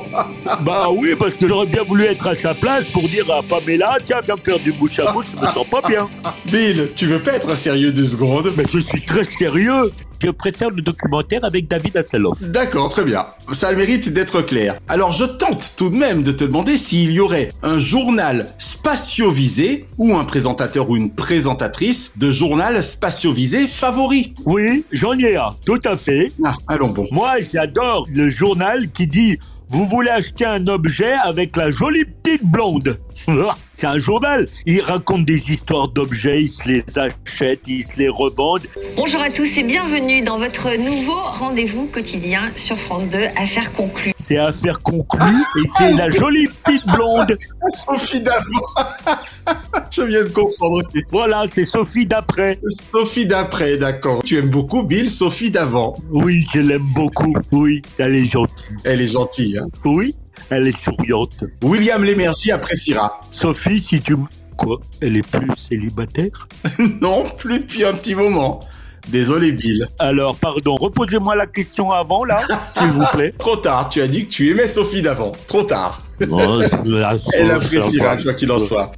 Bah 0.62 0.88
oui, 0.94 1.14
parce 1.18 1.34
que 1.34 1.48
j'aurais 1.48 1.66
bien 1.66 1.82
voulu 1.82 2.04
être 2.04 2.26
à 2.26 2.34
sa 2.34 2.54
place 2.54 2.84
pour 2.86 3.08
dire 3.08 3.24
à 3.30 3.42
Pamela, 3.42 3.96
tiens, 4.04 4.20
viens 4.24 4.36
faire 4.36 4.58
du 4.58 4.72
bouche 4.72 4.98
à 4.98 5.10
bouche, 5.12 5.26
je 5.34 5.40
me 5.40 5.46
sens 5.46 5.66
pas 5.66 5.80
bien. 5.86 6.08
Bill, 6.46 6.90
tu 6.94 7.06
veux 7.06 7.20
pas 7.20 7.32
être 7.34 7.56
sérieux 7.56 7.92
deux 7.92 8.06
secondes? 8.06 8.52
Mais 8.56 8.64
je 8.72 8.78
suis 8.78 9.02
très 9.02 9.24
sérieux. 9.24 9.90
Je 10.20 10.30
préfère 10.30 10.70
le 10.70 10.82
documentaire 10.82 11.44
avec 11.44 11.66
David 11.66 11.96
Hasselhoff. 11.96 12.40
D'accord, 12.42 12.88
très 12.90 13.02
bien. 13.02 13.26
Ça 13.52 13.68
a 13.68 13.72
le 13.72 13.78
mérite 13.78 14.12
d'être 14.12 14.40
clair. 14.42 14.78
Alors 14.86 15.10
je 15.10 15.24
tente 15.24 15.72
tout 15.76 15.90
de 15.90 15.96
même 15.96 16.22
de 16.22 16.30
te 16.30 16.44
demander 16.44 16.76
s'il 16.76 17.10
y 17.10 17.18
aurait 17.18 17.50
un 17.64 17.78
journal 17.78 18.46
spatio-visé 18.58 19.86
ou 19.98 20.14
un 20.14 20.24
présentateur 20.24 20.88
ou 20.88 20.96
une 20.96 21.10
présentatrice 21.10 22.12
de 22.16 22.30
journal 22.30 22.82
spatio-visé 22.84 23.66
favori. 23.66 24.32
Oui, 24.44 24.84
j'en 24.92 25.14
ai 25.18 25.34
un, 25.34 25.56
tout 25.66 25.80
à 25.84 25.96
fait. 25.96 26.21
Ah, 26.44 26.54
allons 26.68 26.90
bon. 26.90 27.06
Moi, 27.10 27.36
j'adore 27.52 28.06
le 28.12 28.30
journal 28.30 28.90
qui 28.90 29.06
dit 29.06 29.38
Vous 29.68 29.86
voulez 29.86 30.10
acheter 30.10 30.44
un 30.44 30.66
objet 30.66 31.12
avec 31.24 31.56
la 31.56 31.70
jolie 31.70 32.04
petite 32.04 32.44
blonde 32.44 32.98
C'est 33.76 33.86
un 33.86 33.98
journal. 33.98 34.46
Il 34.66 34.80
raconte 34.82 35.24
des 35.24 35.50
histoires 35.50 35.88
d'objets, 35.88 36.42
il 36.42 36.52
se 36.52 36.68
les 36.68 36.84
achète, 36.98 37.60
il 37.66 37.84
se 37.84 37.98
les 37.98 38.08
revendent. 38.08 38.66
Bonjour 38.96 39.20
à 39.20 39.30
tous 39.30 39.56
et 39.58 39.62
bienvenue 39.62 40.22
dans 40.22 40.38
votre 40.38 40.76
nouveau 40.76 41.20
rendez-vous 41.22 41.86
quotidien 41.86 42.52
sur 42.56 42.78
France 42.78 43.08
2, 43.08 43.18
Affaires 43.36 43.72
conclues. 43.72 44.12
C'est 44.18 44.38
affaire 44.38 44.80
conclue 44.82 45.42
et 45.58 45.68
c'est 45.76 45.94
la 45.94 46.10
jolie 46.10 46.48
petite 46.64 46.86
blonde. 46.86 47.36
Sophie 47.66 48.20
d'avant. 48.20 49.22
Je 49.92 50.02
viens 50.02 50.24
de 50.24 50.28
comprendre. 50.30 50.80
Voilà, 51.10 51.44
c'est 51.52 51.64
Sophie 51.66 52.06
d'après. 52.06 52.58
Sophie 52.90 53.26
d'après, 53.26 53.76
d'accord. 53.76 54.22
Tu 54.24 54.38
aimes 54.38 54.48
beaucoup 54.48 54.82
Bill, 54.82 55.10
Sophie 55.10 55.50
d'avant. 55.50 55.94
Oui, 56.10 56.46
je 56.54 56.60
l'aime 56.60 56.88
beaucoup. 56.94 57.34
Oui, 57.52 57.82
elle 57.98 58.14
est 58.14 58.24
gentille. 58.24 58.76
Elle 58.84 59.00
est 59.02 59.06
gentille, 59.06 59.58
hein. 59.58 59.68
Oui, 59.84 60.16
elle 60.50 60.66
est 60.66 60.76
souriante. 60.76 61.44
William 61.62 62.02
Lémergie 62.02 62.50
appréciera. 62.52 63.20
Sophie, 63.30 63.80
si 63.80 64.00
tu... 64.00 64.16
Quoi 64.56 64.80
Elle 65.00 65.16
est 65.16 65.26
plus 65.26 65.48
célibataire? 65.56 66.48
Non, 67.00 67.24
plus 67.36 67.60
depuis 67.60 67.84
un 67.84 67.92
petit 67.92 68.14
moment. 68.14 68.60
Désolé 69.08 69.52
Bill. 69.52 69.86
Alors, 69.98 70.36
pardon, 70.36 70.76
reposez-moi 70.76 71.34
la 71.34 71.46
question 71.46 71.90
avant, 71.90 72.24
là, 72.24 72.40
s'il 72.78 72.90
vous 72.90 73.04
plaît. 73.12 73.34
Trop 73.36 73.56
tard, 73.56 73.88
tu 73.88 74.00
as 74.00 74.06
dit 74.06 74.26
que 74.26 74.30
tu 74.30 74.48
aimais 74.50 74.68
Sophie 74.68 75.02
d'avant. 75.02 75.32
Trop 75.48 75.64
tard. 75.64 76.02
Là, 76.84 77.16
Elle 77.34 77.50
appréciera, 77.50 78.14
va. 78.16 78.22
quoi 78.22 78.34
qu'il 78.34 78.50
en 78.52 78.58
soit. 78.58 78.92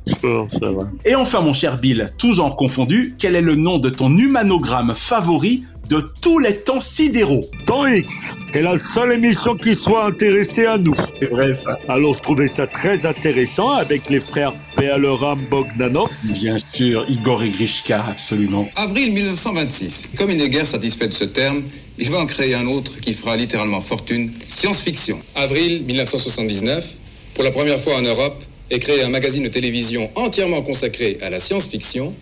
Et 1.05 1.15
enfin, 1.15 1.41
mon 1.41 1.53
cher 1.53 1.79
Bill, 1.79 2.11
tout 2.19 2.33
genre 2.33 2.57
confondu, 2.57 3.15
quel 3.19 3.35
est 3.37 3.41
le 3.41 3.57
nom 3.57 3.79
de 3.79 3.91
ton 3.91 4.17
humanogramme 4.17 4.93
favori 4.97 5.65
de 5.89 6.03
tous 6.23 6.39
les 6.39 6.57
temps 6.57 6.81
sidéraux? 6.81 7.45
Temps 7.67 7.87
X, 7.87 8.11
c'est 8.53 8.63
la 8.63 8.77
seule 8.79 9.13
émission 9.13 9.55
qui 9.57 9.75
soit 9.75 10.07
intéressée 10.07 10.65
à 10.67 10.79
nous. 10.79 10.95
C'est 11.21 11.29
vrai 11.31 11.55
ça. 11.55 11.79
Alors, 11.89 12.15
je 12.15 12.21
trouvais 12.21 12.49
ça 12.49 12.67
très 12.67 13.05
intéressant 13.05 13.71
avec 13.71 14.09
les 14.09 14.21
frères 14.21 14.53
Pealoram 14.77 15.39
Bogdanov. 15.51 16.09
Bien 16.23 16.57
sûr, 16.73 17.05
Igor 17.09 17.43
et 17.43 17.51
Grishka, 17.51 18.05
absolument. 18.09 18.69
Avril 18.77 19.13
1926. 19.13 20.11
Comme 20.17 20.31
il 20.31 20.39
n'est 20.39 20.49
guère 20.49 20.67
satisfait 20.67 21.07
de 21.07 21.13
ce 21.13 21.25
terme, 21.25 21.63
il 21.99 22.11
va 22.11 22.19
en 22.19 22.27
créer 22.27 22.55
un 22.55 22.67
autre 22.67 22.97
qui 23.01 23.13
fera 23.13 23.37
littéralement 23.37 23.81
fortune, 23.81 24.33
science-fiction. 24.49 25.19
Avril 25.37 25.83
1979, 25.87 26.95
pour 27.35 27.45
la 27.45 27.51
première 27.51 27.79
fois 27.79 27.97
en 27.97 28.03
Europe, 28.03 28.43
est 28.71 28.79
créé 28.79 29.03
un 29.03 29.09
magazine 29.09 29.43
de 29.43 29.49
télévision 29.49 30.09
entièrement 30.15 30.63
consacré 30.63 31.17
à 31.21 31.31
la 31.31 31.39
science-fiction, 31.39 32.15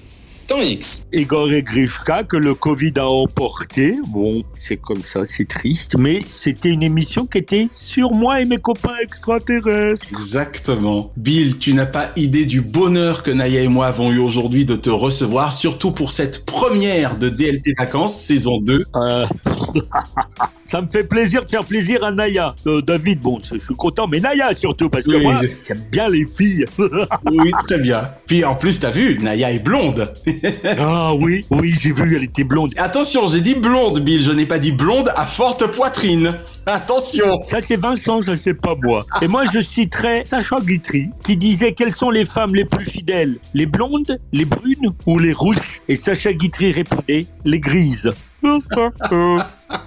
Temps 0.47 0.61
X. 0.61 1.05
Igor 1.13 1.53
et 1.53 1.63
Grishka 1.63 2.25
que 2.25 2.37
le 2.37 2.55
Covid 2.55 2.93
a 2.97 3.07
emporté. 3.07 3.97
Bon, 4.09 4.43
c'est 4.55 4.77
comme 4.77 5.03
ça, 5.03 5.25
c'est 5.27 5.47
triste, 5.49 5.97
mais 5.99 6.21
c'était 6.27 6.71
une 6.71 6.83
émission 6.83 7.27
qui 7.27 7.39
était 7.39 7.69
sur 7.75 8.13
moi 8.13 8.41
et 8.41 8.45
mes 8.45 8.59
copains 8.59 8.97
extraterrestres. 9.03 10.07
Exactement. 10.11 11.13
Bill, 11.17 11.59
tu 11.59 11.75
n'as 11.75 11.87
pas 11.87 12.11
idée 12.17 12.45
du 12.45 12.61
bonheur 12.61 13.23
que 13.23 13.31
Naya 13.31 13.63
et 13.63 13.69
moi 13.69 13.87
avons 13.87 14.11
eu 14.13 14.19
aujourd'hui 14.19 14.65
de 14.65 14.77
te 14.77 14.91
recevoir, 14.91 15.53
surtout 15.53 15.93
pour 15.93 16.11
cette 16.11 16.45
première 16.45 17.17
de 17.17 17.29
DLT 17.29 17.75
Vacances, 17.79 18.21
saison 18.21 18.61
2. 18.61 18.85
Euh, 18.97 19.25
Ça 20.67 20.81
me 20.81 20.89
fait 20.89 21.05
plaisir 21.05 21.45
de 21.45 21.51
faire 21.51 21.65
plaisir 21.67 22.03
à 22.03 22.11
Naya. 22.13 22.55
Euh, 22.67 22.81
David, 22.81 23.21
bon, 23.21 23.39
je 23.43 23.59
suis 23.59 23.75
content, 23.75 24.07
mais 24.09 24.21
Naya 24.21 24.55
surtout, 24.57 24.89
parce 24.89 25.05
que 25.05 25.11
Oui. 25.17 25.23
moi, 25.23 25.39
j'aime 25.69 25.83
bien 25.91 26.09
les 26.09 26.27
filles. 26.27 26.65
Oui, 27.31 27.51
très 27.67 27.79
bien. 27.79 28.09
Puis 28.27 28.43
en 28.45 28.55
plus, 28.55 28.81
t'as 28.81 28.91
vu, 28.91 29.19
Naya 29.19 29.53
est 29.53 29.59
blonde. 29.59 30.13
ah 30.79 31.13
oui, 31.15 31.45
oui, 31.51 31.75
j'ai 31.81 31.93
vu, 31.93 32.17
elle 32.17 32.25
était 32.25 32.45
blonde. 32.45 32.73
Attention, 32.77 33.27
j'ai 33.29 33.41
dit 33.41 33.55
blonde, 33.55 34.01
Bill, 34.01 34.23
je 34.23 34.31
n'ai 34.33 34.47
pas 34.47 34.59
dit 34.59 34.73
blonde 34.73 35.11
à 35.17 35.27
forte 35.27 35.67
poitrine. 35.67 36.35
Attention 36.65 37.41
Ça 37.43 37.59
c'est 37.67 37.77
Vincent, 37.77 38.23
ça 38.23 38.35
c'est 38.37 38.55
pas 38.55 38.77
moi. 38.81 39.05
Et 39.21 39.27
moi 39.27 39.43
je 39.53 39.61
citerai 39.61 40.25
Sacha 40.25 40.61
Guitry 40.61 41.11
qui 41.25 41.37
disait 41.37 41.73
quelles 41.73 41.95
sont 41.95 42.11
les 42.11 42.25
femmes 42.25 42.55
les 42.55 42.65
plus 42.65 42.85
fidèles 42.85 43.39
Les 43.53 43.67
blondes, 43.67 44.21
les 44.33 44.45
brunes 44.45 44.93
ou 45.07 45.19
les 45.19 45.33
rouges? 45.33 45.83
Et 45.89 45.97
Sacha 45.97 46.33
Guitry 46.33 46.71
répondait 46.71 47.27
les 47.45 47.59
grises. 47.59 48.13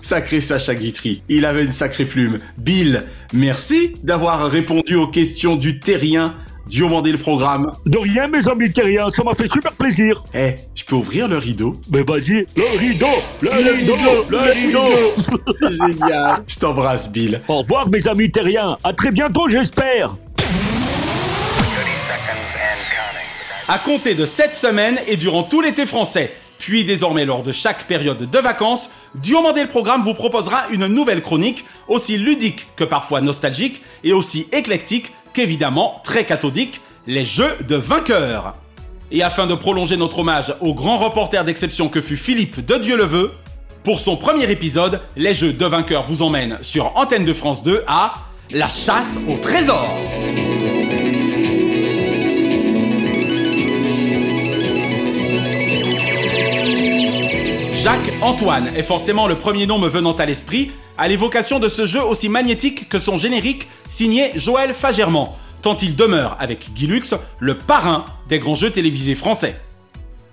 Sacré 0.02 0.42
Sacha 0.42 0.76
Guitry, 0.76 1.24
il 1.30 1.46
avait 1.46 1.64
une 1.64 1.72
sacrée 1.72 2.06
plume. 2.06 2.40
Bill, 2.58 3.04
merci 3.34 3.94
d'avoir 4.04 4.50
répondu 4.50 4.96
aux 4.96 5.08
questions 5.08 5.56
du 5.56 5.80
terrien 5.80 6.36
Diomandé 6.68 7.12
le 7.12 7.18
programme. 7.20 7.72
De 7.86 7.98
rien 7.98 8.28
mes 8.28 8.48
amis 8.48 8.72
terriens, 8.72 9.10
ça 9.16 9.24
m'a 9.24 9.36
fait 9.36 9.52
super 9.52 9.72
plaisir. 9.74 10.24
Eh, 10.34 10.56
je 10.74 10.84
peux 10.84 10.96
ouvrir 10.96 11.28
le 11.28 11.38
rideau? 11.38 11.80
Mais 11.92 12.02
vas-y, 12.02 12.46
le 12.56 12.80
rideau, 12.80 13.06
le, 13.42 13.50
rideau, 13.50 13.96
le 14.30 14.38
rideau. 14.52 15.14
C'est 15.60 15.74
génial. 15.74 16.38
Je 16.48 16.56
t'embrasse, 16.56 17.12
Bill. 17.12 17.40
Au 17.48 17.60
revoir 17.60 17.88
mes 17.90 18.06
amis 18.08 18.32
terriens, 18.32 18.78
à 18.84 18.94
très 18.94 19.12
bientôt 19.12 19.48
j'espère. 19.48 20.16
À 23.68 23.78
compter 23.80 24.16
de 24.16 24.26
cette 24.26 24.56
semaine 24.56 25.00
et 25.08 25.18
durant 25.18 25.44
tout 25.44 25.62
l'été 25.62 25.86
français, 25.86 26.34
puis 26.58 26.84
désormais 26.84 27.26
lors 27.26 27.44
de 27.44 27.52
chaque 27.52 27.88
période 27.88 28.30
de 28.30 28.40
vacances, 28.40 28.90
Diomandé 29.14 29.62
le 29.62 29.70
programme 29.70 30.02
vous 30.02 30.14
proposera 30.14 30.64
une 30.72 30.88
nouvelle 30.88 31.22
chronique, 31.22 31.66
aussi 31.88 32.18
ludique 32.18 32.68
que 32.76 32.84
parfois 32.84 33.22
nostalgique, 33.22 33.82
et 34.04 34.14
aussi 34.14 34.48
éclectique 34.52 35.12
qu'évidemment 35.36 36.02
très 36.04 36.26
cathodique, 36.26 36.82
les 37.06 37.26
jeux 37.26 37.56
de 37.68 37.76
vainqueurs. 37.76 38.54
Et 39.12 39.22
afin 39.22 39.46
de 39.46 39.54
prolonger 39.54 39.98
notre 39.98 40.20
hommage 40.20 40.56
au 40.62 40.74
grand 40.74 40.98
reporter 40.98 41.44
d'exception 41.46 41.90
que 41.90 42.02
fut 42.02 42.18
Philippe 42.18 42.66
de 42.66 42.78
Dieu 42.78 42.98
le 42.98 43.06
pour 43.84 44.00
son 44.00 44.18
premier 44.18 44.50
épisode, 44.50 45.02
les 45.16 45.36
jeux 45.36 45.54
de 45.54 45.66
vainqueurs 45.66 46.04
vous 46.04 46.24
emmènent 46.24 46.58
sur 46.62 46.98
Antenne 46.98 47.24
de 47.24 47.34
France 47.34 47.62
2 47.62 47.84
à 47.86 48.14
La 48.50 48.68
chasse 48.68 49.20
au 49.28 49.38
trésor. 49.38 49.96
Jacques 57.74 58.12
Antoine 58.22 58.72
est 58.76 58.82
forcément 58.82 59.28
le 59.28 59.38
premier 59.38 59.68
nom 59.68 59.78
me 59.78 59.88
venant 59.88 60.14
à 60.14 60.26
l'esprit 60.26 60.72
à 60.98 61.08
l'évocation 61.08 61.60
de 61.60 61.68
ce 61.68 61.86
jeu 61.86 62.04
aussi 62.04 62.30
magnétique 62.30 62.88
que 62.90 63.00
son 63.00 63.18
générique 63.18 63.68
signé 63.90 64.32
Joël 64.36 64.74
Fagerman, 64.74 65.30
tant 65.62 65.78
il 65.78 65.96
demeure 65.96 66.38
avec 66.40 66.74
Guy 66.74 66.88
Lux 66.88 67.14
le 67.40 67.56
parrain 67.56 68.06
des 68.30 68.40
grands 68.40 68.56
jeux 68.56 68.72
télévisés 68.72 69.16
français. 69.16 69.60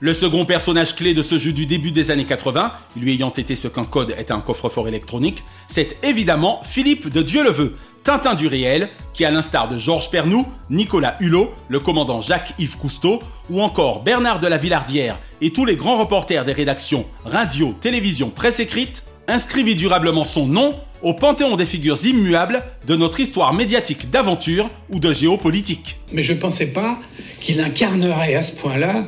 Le 0.01 0.12
second 0.12 0.44
personnage 0.44 0.96
clé 0.96 1.14
de 1.14 1.22
ce 1.22 1.38
jeu 1.38 1.53
du 1.53 1.64
début 1.64 1.92
des 1.92 2.11
années 2.11 2.25
80, 2.25 2.72
lui 2.96 3.14
ayant 3.14 3.31
été 3.31 3.55
ce 3.55 3.68
qu'un 3.68 3.85
code 3.85 4.14
est 4.18 4.33
un 4.33 4.40
coffre-fort 4.40 4.88
électronique, 4.88 5.44
c'est 5.68 5.96
évidemment 6.05 6.61
Philippe 6.64 7.09
de 7.09 7.22
Dieu 7.22 7.44
le 7.44 7.51
veut, 7.51 7.77
Tintin 8.03 8.35
du 8.35 8.48
réel, 8.48 8.88
qui 9.14 9.25
à 9.25 9.31
l'instar 9.31 9.68
de 9.68 9.79
Georges 9.79 10.11
Pernou, 10.11 10.44
Nicolas 10.70 11.16
Hulot, 11.20 11.55
le 11.68 11.79
commandant 11.79 12.20
Jacques-Yves 12.20 12.79
Cousteau, 12.79 13.20
ou 13.48 13.62
encore 13.62 14.03
Bernard 14.03 14.40
de 14.40 14.48
la 14.48 14.59
Villardière 14.59 15.18
et 15.40 15.53
tous 15.53 15.64
les 15.64 15.77
grands 15.77 15.98
reporters 15.98 16.44
des 16.44 16.53
rédactions 16.53 17.07
radio, 17.25 17.72
télévision, 17.81 18.31
presse 18.31 18.59
écrite, 18.59 19.05
inscrivit 19.33 19.75
durablement 19.75 20.25
son 20.25 20.47
nom 20.47 20.75
au 21.03 21.14
panthéon 21.14 21.57
des 21.57 21.66
figures 21.66 22.05
immuables 22.05 22.62
de 22.87 22.95
notre 22.95 23.18
histoire 23.18 23.53
médiatique 23.53 24.11
d'aventure 24.11 24.68
ou 24.90 25.01
de 25.01 25.12
géopolitique. 25.12 25.99
Mais 26.12 26.23
je 26.23 26.35
ne 26.35 26.38
pensais 26.38 26.66
pas 26.66 26.99
qu'il 27.40 27.61
incarnerait 27.61 28.35
à 28.35 28.42
ce 28.42 28.53
point-là, 28.53 29.07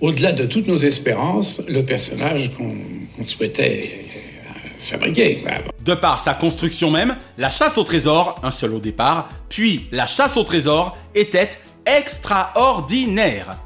au-delà 0.00 0.32
de 0.32 0.44
toutes 0.44 0.68
nos 0.68 0.78
espérances, 0.78 1.60
le 1.68 1.84
personnage 1.84 2.52
qu'on 2.56 3.26
souhaitait 3.26 3.90
euh, 3.92 4.68
fabriquer. 4.78 5.44
De 5.84 5.94
par 5.94 6.20
sa 6.20 6.34
construction 6.34 6.90
même, 6.90 7.16
la 7.36 7.50
chasse 7.50 7.76
au 7.76 7.84
trésor, 7.84 8.36
un 8.42 8.50
seul 8.50 8.72
au 8.72 8.80
départ, 8.80 9.28
puis 9.48 9.86
la 9.92 10.06
chasse 10.06 10.36
au 10.36 10.44
trésor 10.44 10.96
était 11.14 11.50
extraordinaire. 11.84 13.58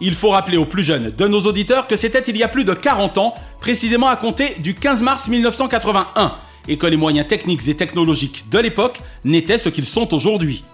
Il 0.00 0.14
faut 0.14 0.30
rappeler 0.30 0.58
aux 0.58 0.66
plus 0.66 0.82
jeunes 0.82 1.10
de 1.10 1.26
nos 1.26 1.40
auditeurs 1.40 1.86
que 1.86 1.96
c'était 1.96 2.22
il 2.26 2.36
y 2.36 2.42
a 2.42 2.48
plus 2.48 2.64
de 2.64 2.74
40 2.74 3.16
ans, 3.16 3.34
précisément 3.60 4.08
à 4.08 4.16
compter 4.16 4.56
du 4.58 4.74
15 4.74 5.02
mars 5.02 5.28
1981, 5.28 6.34
et 6.68 6.76
que 6.76 6.86
les 6.86 6.98
moyens 6.98 7.26
techniques 7.26 7.66
et 7.68 7.74
technologiques 7.74 8.44
de 8.50 8.58
l'époque 8.58 9.00
n'étaient 9.24 9.56
ce 9.56 9.70
qu'ils 9.70 9.86
sont 9.86 10.12
aujourd'hui. 10.12 10.64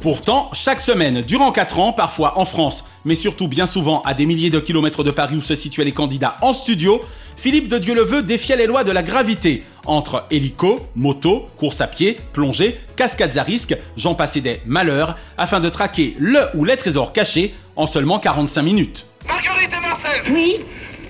Pourtant, 0.00 0.48
chaque 0.52 0.80
semaine, 0.80 1.22
durant 1.22 1.50
4 1.50 1.80
ans, 1.80 1.92
parfois 1.92 2.38
en 2.38 2.44
France, 2.44 2.84
mais 3.04 3.16
surtout 3.16 3.48
bien 3.48 3.66
souvent 3.66 4.00
à 4.02 4.14
des 4.14 4.26
milliers 4.26 4.50
de 4.50 4.60
kilomètres 4.60 5.02
de 5.02 5.10
Paris 5.10 5.36
où 5.36 5.42
se 5.42 5.56
situaient 5.56 5.84
les 5.84 5.92
candidats 5.92 6.36
en 6.40 6.52
studio, 6.52 7.00
Philippe 7.36 7.68
de 7.68 7.78
Dieuleveux 7.78 8.22
défiait 8.22 8.56
les 8.56 8.66
lois 8.66 8.84
de 8.84 8.92
la 8.92 9.02
gravité 9.02 9.64
entre 9.86 10.24
hélico, 10.30 10.86
moto, 10.94 11.46
course 11.56 11.80
à 11.80 11.86
pied, 11.86 12.16
plongée, 12.32 12.78
cascades 12.94 13.38
à 13.38 13.42
risque, 13.42 13.76
j'en 13.96 14.14
passais 14.14 14.40
des 14.40 14.60
malheurs, 14.66 15.16
afin 15.36 15.60
de 15.60 15.68
traquer 15.68 16.14
le 16.18 16.40
ou 16.54 16.64
les 16.64 16.76
trésors 16.76 17.12
cachés 17.12 17.54
en 17.78 17.86
seulement 17.86 18.18
45 18.18 18.60
minutes. 18.62 19.06
Marguerite 19.26 19.70
et 19.72 19.80
Marcel 19.80 20.32
Oui 20.32 20.64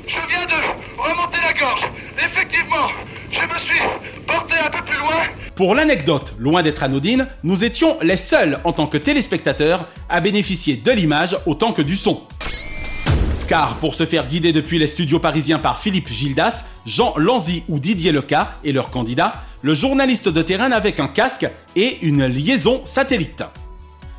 Je 0.07 0.29
viens 0.29 0.47
de 0.47 1.01
remonter 1.01 1.39
la 1.43 1.59
gorge. 1.59 1.81
Effectivement, 2.19 2.89
je 3.33 3.41
me 3.41 3.59
suis 3.59 4.25
porté 4.27 4.55
un 4.55 4.71
peu 4.71 4.85
plus 4.85 4.99
loin. 4.99 5.25
Pour 5.57 5.75
l'anecdote, 5.75 6.35
loin 6.39 6.63
d'être 6.63 6.85
anodine, 6.85 7.27
nous 7.43 7.65
étions 7.65 7.99
les 8.03 8.17
seuls 8.17 8.61
en 8.65 8.73
tant 8.73 8.87
que 8.87 8.99
téléspectateurs 8.99 9.89
à 10.11 10.21
bénéficier 10.21 10.77
de 10.77 10.93
l'image 10.93 11.39
autant 11.47 11.73
que 11.73 11.83
du 11.83 11.97
son. 11.97 12.23
Car 13.49 13.77
pour 13.77 13.95
se 13.95 14.05
faire 14.05 14.29
guider 14.29 14.53
depuis 14.53 14.79
les 14.79 14.87
studios 14.87 15.21
parisiens 15.21 15.59
par 15.59 15.79
Philippe 15.79 16.09
Gildas, 16.09 16.65
Jean 16.85 17.15
Lanzy 17.17 17.65
ou 17.69 17.79
Didier 17.79 18.13
Leca 18.13 18.59
et 18.63 18.73
leurs 18.73 18.91
candidats, 18.91 19.33
le 19.63 19.75
journaliste 19.75 20.29
de 20.29 20.43
terrain 20.43 20.69
n'avait 20.69 20.93
qu'un 20.93 21.09
casque 21.09 21.49
et 21.77 21.97
une 22.03 22.27
liaison 22.27 22.83
satellite. 22.85 23.43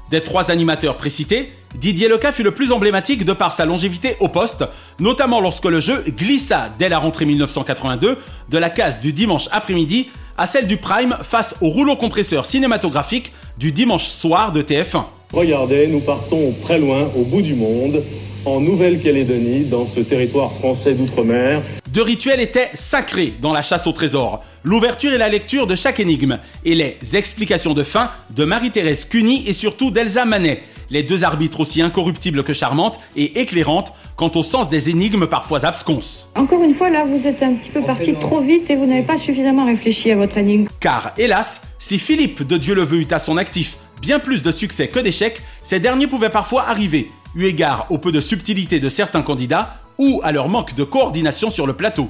Des 0.09 0.23
trois 0.23 0.49
animateurs 0.49 0.97
précités, 0.97 1.53
Didier 1.75 2.07
Leca 2.07 2.31
fut 2.31 2.43
le 2.43 2.53
plus 2.53 2.71
emblématique 2.71 3.25
de 3.25 3.33
par 3.33 3.51
sa 3.51 3.65
longévité 3.65 4.15
au 4.19 4.27
poste, 4.27 4.65
notamment 4.99 5.39
lorsque 5.39 5.65
le 5.65 5.79
jeu 5.79 6.03
glissa 6.09 6.69
dès 6.79 6.89
la 6.89 6.97
rentrée 6.97 7.25
1982 7.25 8.17
de 8.49 8.57
la 8.57 8.69
case 8.69 8.99
du 8.99 9.13
dimanche 9.13 9.47
après-midi 9.51 10.09
à 10.37 10.45
celle 10.45 10.67
du 10.67 10.77
prime 10.77 11.15
face 11.21 11.55
au 11.61 11.69
rouleau 11.69 11.95
compresseur 11.95 12.45
cinématographique 12.45 13.33
du 13.57 13.71
dimanche 13.71 14.05
soir 14.05 14.51
de 14.51 14.61
TF1. 14.61 15.05
Regardez, 15.31 15.87
nous 15.87 15.99
partons 15.99 16.53
très 16.63 16.79
loin, 16.79 17.07
au 17.15 17.23
bout 17.23 17.41
du 17.41 17.53
monde, 17.53 18.01
en 18.45 18.59
Nouvelle-Calédonie, 18.61 19.65
dans 19.65 19.85
ce 19.85 19.99
territoire 19.99 20.51
français 20.51 20.93
d'outre-mer. 20.93 21.61
Deux 21.93 22.03
rituels 22.03 22.39
étaient 22.39 22.69
sacrés 22.73 23.33
dans 23.41 23.53
la 23.53 23.61
chasse 23.61 23.87
au 23.87 23.91
trésor. 23.91 24.41
L'ouverture 24.63 25.13
et 25.13 25.17
la 25.17 25.29
lecture 25.29 25.67
de 25.67 25.75
chaque 25.75 25.99
énigme, 25.99 26.39
et 26.65 26.75
les 26.75 26.97
explications 27.13 27.73
de 27.73 27.83
fin 27.83 28.11
de 28.35 28.45
Marie-Thérèse 28.45 29.05
Cuny 29.05 29.43
et 29.47 29.53
surtout 29.53 29.91
d'Elsa 29.91 30.25
Manet, 30.25 30.61
les 30.89 31.03
deux 31.03 31.23
arbitres 31.23 31.59
aussi 31.59 31.81
incorruptibles 31.81 32.43
que 32.43 32.53
charmantes 32.53 32.99
et 33.15 33.39
éclairantes 33.41 33.93
quant 34.15 34.31
au 34.35 34.43
sens 34.43 34.69
des 34.69 34.89
énigmes 34.89 35.27
parfois 35.27 35.65
absconses. 35.65 36.31
Encore 36.35 36.63
une 36.63 36.75
fois, 36.75 36.89
là, 36.89 37.05
vous 37.05 37.25
êtes 37.27 37.41
un 37.41 37.53
petit 37.55 37.69
peu 37.71 37.81
parti 37.83 38.13
trop 38.19 38.41
vite 38.41 38.69
et 38.69 38.75
vous 38.75 38.85
n'avez 38.85 39.03
pas 39.03 39.17
suffisamment 39.19 39.65
réfléchi 39.65 40.11
à 40.11 40.15
votre 40.15 40.37
énigme. 40.37 40.67
Car, 40.79 41.13
hélas, 41.17 41.61
si 41.77 41.99
Philippe 41.99 42.45
de 42.45 42.57
Dieuleveux 42.57 43.01
eut 43.01 43.07
à 43.11 43.19
son 43.19 43.37
actif 43.37 43.77
bien 44.01 44.19
plus 44.19 44.41
de 44.41 44.51
succès 44.51 44.87
que 44.87 44.99
d'échecs, 44.99 45.41
ces 45.63 45.79
derniers 45.79 46.07
pouvaient 46.07 46.29
parfois 46.29 46.63
arriver, 46.67 47.09
eu 47.35 47.45
égard 47.45 47.87
au 47.89 47.97
peu 47.97 48.11
de 48.11 48.21
subtilité 48.21 48.79
de 48.79 48.89
certains 48.89 49.21
candidats 49.21 49.75
ou 49.97 50.21
à 50.23 50.31
leur 50.31 50.49
manque 50.49 50.75
de 50.75 50.83
coordination 50.83 51.49
sur 51.49 51.67
le 51.67 51.73
plateau. 51.73 52.09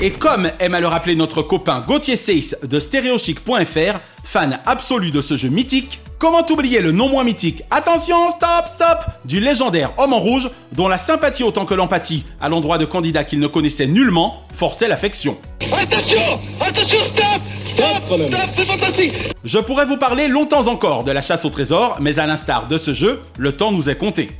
Et 0.00 0.10
comme 0.10 0.50
aime 0.60 0.74
à 0.74 0.80
le 0.80 0.86
rappeler 0.86 1.14
notre 1.14 1.42
copain 1.42 1.82
Gauthier 1.86 2.16
Seyss 2.16 2.56
de 2.62 2.78
StéréoChic.fr, 2.78 3.98
fan 4.24 4.60
absolu 4.64 5.10
de 5.10 5.20
ce 5.20 5.36
jeu 5.36 5.50
mythique, 5.50 6.00
comment 6.20 6.46
oublier 6.50 6.80
le 6.80 6.92
non 6.92 7.08
moins 7.08 7.24
mythique? 7.24 7.64
Attention, 7.70 8.30
stop, 8.30 8.66
stop! 8.66 8.98
Du 9.24 9.40
légendaire 9.40 9.92
homme 9.98 10.12
en 10.12 10.18
rouge, 10.18 10.48
dont 10.70 10.86
la 10.86 10.98
sympathie 10.98 11.42
autant 11.42 11.64
que 11.64 11.74
l'empathie 11.74 12.24
à 12.40 12.48
l'endroit 12.48 12.78
de 12.78 12.84
candidats 12.84 13.24
qu'il 13.24 13.40
ne 13.40 13.48
connaissait 13.48 13.88
nullement 13.88 14.42
forçait 14.54 14.86
l'affection. 14.86 15.36
Attention! 15.72 16.20
Attention, 16.60 16.98
stop! 17.04 17.40
Stop! 17.64 18.02
Stop, 18.06 18.50
c'est 18.52 18.66
fantastique! 18.66 19.12
Je 19.42 19.58
pourrais 19.58 19.86
vous 19.86 19.96
parler 19.96 20.28
longtemps 20.28 20.68
encore 20.68 21.02
de 21.02 21.10
la 21.10 21.22
chasse 21.22 21.44
au 21.44 21.50
trésor, 21.50 21.96
mais 22.00 22.18
à 22.20 22.26
l'instar 22.26 22.68
de 22.68 22.78
ce 22.78 22.92
jeu, 22.92 23.22
le 23.38 23.52
temps 23.52 23.72
nous 23.72 23.88
est 23.88 23.96
compté. 23.96 24.30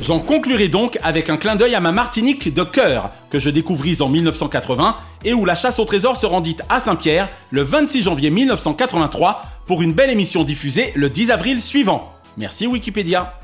J'en 0.00 0.18
conclurai 0.20 0.68
donc 0.68 0.98
avec 1.02 1.30
un 1.30 1.36
clin 1.36 1.56
d'œil 1.56 1.74
à 1.74 1.80
ma 1.80 1.90
Martinique 1.90 2.52
de 2.52 2.62
cœur, 2.62 3.10
que 3.30 3.38
je 3.38 3.48
découvris 3.48 4.02
en 4.02 4.08
1980 4.08 4.96
et 5.24 5.32
où 5.32 5.44
la 5.44 5.54
chasse 5.54 5.78
au 5.78 5.84
trésor 5.84 6.16
se 6.16 6.26
rendit 6.26 6.56
à 6.68 6.80
Saint-Pierre 6.80 7.30
le 7.50 7.62
26 7.62 8.02
janvier 8.02 8.30
1983 8.30 9.42
pour 9.64 9.82
une 9.82 9.94
belle 9.94 10.10
émission 10.10 10.44
diffusée 10.44 10.92
le 10.94 11.08
10 11.08 11.30
avril 11.30 11.60
suivant. 11.60 12.12
Merci 12.36 12.66
Wikipédia. 12.66 13.34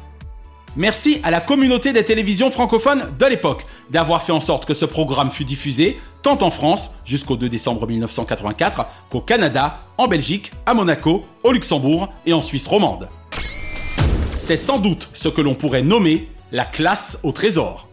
Merci 0.76 1.20
à 1.22 1.30
la 1.30 1.40
communauté 1.40 1.92
des 1.92 2.04
télévisions 2.04 2.50
francophones 2.50 3.12
de 3.18 3.26
l'époque 3.26 3.64
d'avoir 3.90 4.22
fait 4.22 4.32
en 4.32 4.40
sorte 4.40 4.66
que 4.66 4.74
ce 4.74 4.84
programme 4.84 5.30
fût 5.30 5.44
diffusé 5.44 5.98
tant 6.22 6.38
en 6.42 6.50
France 6.50 6.90
jusqu'au 7.04 7.36
2 7.36 7.48
décembre 7.48 7.86
1984 7.86 8.86
qu'au 9.10 9.20
Canada, 9.20 9.80
en 9.98 10.06
Belgique, 10.06 10.52
à 10.66 10.74
Monaco, 10.74 11.22
au 11.42 11.52
Luxembourg 11.52 12.08
et 12.24 12.32
en 12.32 12.40
Suisse 12.40 12.66
romande. 12.66 13.08
C'est 14.38 14.56
sans 14.56 14.78
doute 14.78 15.08
ce 15.12 15.28
que 15.28 15.40
l'on 15.40 15.54
pourrait 15.54 15.82
nommer 15.82 16.28
la 16.52 16.66
classe 16.66 17.18
au 17.22 17.32
trésor. 17.32 17.88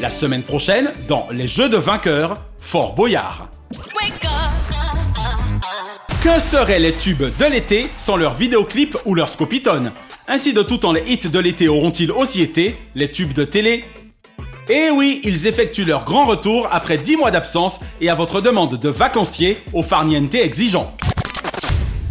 La 0.00 0.08
semaine 0.08 0.42
prochaine, 0.42 0.92
dans 1.06 1.28
Les 1.30 1.46
Jeux 1.46 1.68
de 1.68 1.76
vainqueurs, 1.76 2.40
Fort 2.58 2.94
Boyard. 2.94 3.50
Que 6.22 6.40
seraient 6.40 6.78
les 6.78 6.94
tubes 6.94 7.24
de 7.38 7.44
l'été 7.44 7.88
sans 7.98 8.16
leurs 8.16 8.34
vidéoclips 8.34 8.96
ou 9.04 9.14
leurs 9.14 9.28
scopitones? 9.28 9.92
Ainsi 10.28 10.54
de 10.54 10.62
tout 10.62 10.78
temps 10.78 10.92
les 10.92 11.04
hits 11.06 11.28
de 11.28 11.38
l'été 11.38 11.68
auront-ils 11.68 12.10
aussi 12.10 12.40
été 12.40 12.74
les 12.94 13.12
tubes 13.12 13.34
de 13.34 13.44
télé? 13.44 13.84
Eh 14.70 14.88
oui, 14.90 15.20
ils 15.24 15.46
effectuent 15.46 15.84
leur 15.84 16.04
grand 16.04 16.24
retour 16.24 16.68
après 16.72 16.96
10 16.96 17.18
mois 17.18 17.30
d'absence 17.30 17.80
et 18.00 18.08
à 18.08 18.14
votre 18.14 18.40
demande 18.40 18.78
de 18.78 18.88
vacancier 18.88 19.58
au 19.74 19.82
farniente 19.82 20.34
exigeant. 20.34 20.96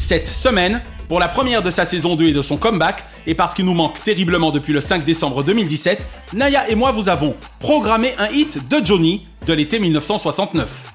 Cette 0.08 0.28
semaine, 0.28 0.84
pour 1.08 1.20
la 1.20 1.28
première 1.28 1.64
de 1.64 1.72
sa 1.72 1.84
saison 1.84 2.16
2 2.16 2.28
et 2.28 2.32
de 2.32 2.44
son 2.44 2.58
comeback, 2.58 3.06
et 3.26 3.34
parce 3.34 3.56
qu'il 3.56 3.66
nous 3.66 3.74
manque 3.74 4.04
terriblement 4.04 4.52
depuis 4.52 4.72
le 4.72 4.80
5 4.80 5.04
décembre 5.04 5.42
2017, 5.42 6.06
Naya 6.34 6.70
et 6.70 6.76
moi 6.76 6.92
vous 6.92 7.10
avons 7.10 7.36
programmé 7.58 8.14
un 8.20 8.28
hit 8.28 8.68
de 8.70 8.86
Johnny 8.86 9.26
de 9.48 9.54
l'été 9.54 9.80
1969. 9.80 10.94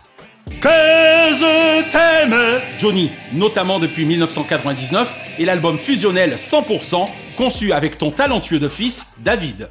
Que 0.61 0.69
je 0.69 1.91
t'aime 1.91 2.37
Johnny, 2.79 3.11
notamment 3.33 3.81
depuis 3.81 4.05
1999, 4.05 5.17
et 5.41 5.45
l'album 5.45 5.77
fusionnel 5.77 6.37
100%, 6.37 7.09
conçu 7.37 7.73
avec 7.73 7.99
ton 7.99 8.13
talentueux 8.13 8.61
de 8.61 8.69
fils, 8.69 9.07
David. 9.19 9.71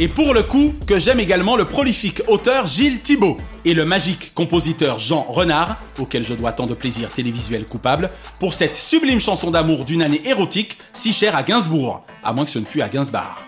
Et 0.00 0.06
pour 0.06 0.32
le 0.32 0.44
coup, 0.44 0.74
que 0.86 1.00
j'aime 1.00 1.18
également 1.18 1.56
le 1.56 1.64
prolifique 1.64 2.22
auteur 2.28 2.68
Gilles 2.68 3.00
Thibault 3.00 3.36
et 3.64 3.74
le 3.74 3.84
magique 3.84 4.32
compositeur 4.32 4.96
Jean 4.96 5.22
Renard, 5.22 5.76
auquel 5.98 6.22
je 6.22 6.34
dois 6.34 6.52
tant 6.52 6.68
de 6.68 6.74
plaisir 6.74 7.10
télévisuel 7.10 7.66
coupable, 7.66 8.08
pour 8.38 8.54
cette 8.54 8.76
sublime 8.76 9.18
chanson 9.18 9.50
d'amour 9.50 9.84
d'une 9.84 10.02
année 10.02 10.20
érotique 10.24 10.78
si 10.92 11.12
chère 11.12 11.34
à 11.34 11.42
Gainsbourg, 11.42 12.04
à 12.22 12.32
moins 12.32 12.44
que 12.44 12.50
ce 12.52 12.60
ne 12.60 12.64
fût 12.64 12.80
à 12.80 12.88
Gainsbar. 12.88 13.42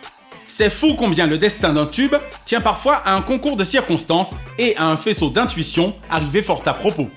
C'est 0.48 0.70
fou 0.70 0.96
combien 0.98 1.28
le 1.28 1.38
destin 1.38 1.72
d'un 1.72 1.86
tube 1.86 2.16
tient 2.44 2.60
parfois 2.60 2.96
à 2.96 3.14
un 3.14 3.22
concours 3.22 3.56
de 3.56 3.62
circonstances 3.62 4.34
et 4.58 4.76
à 4.76 4.86
un 4.86 4.96
faisceau 4.96 5.30
d'intuition 5.30 5.94
arrivé 6.10 6.42
fort 6.42 6.62
à 6.66 6.74
propos. 6.74 7.10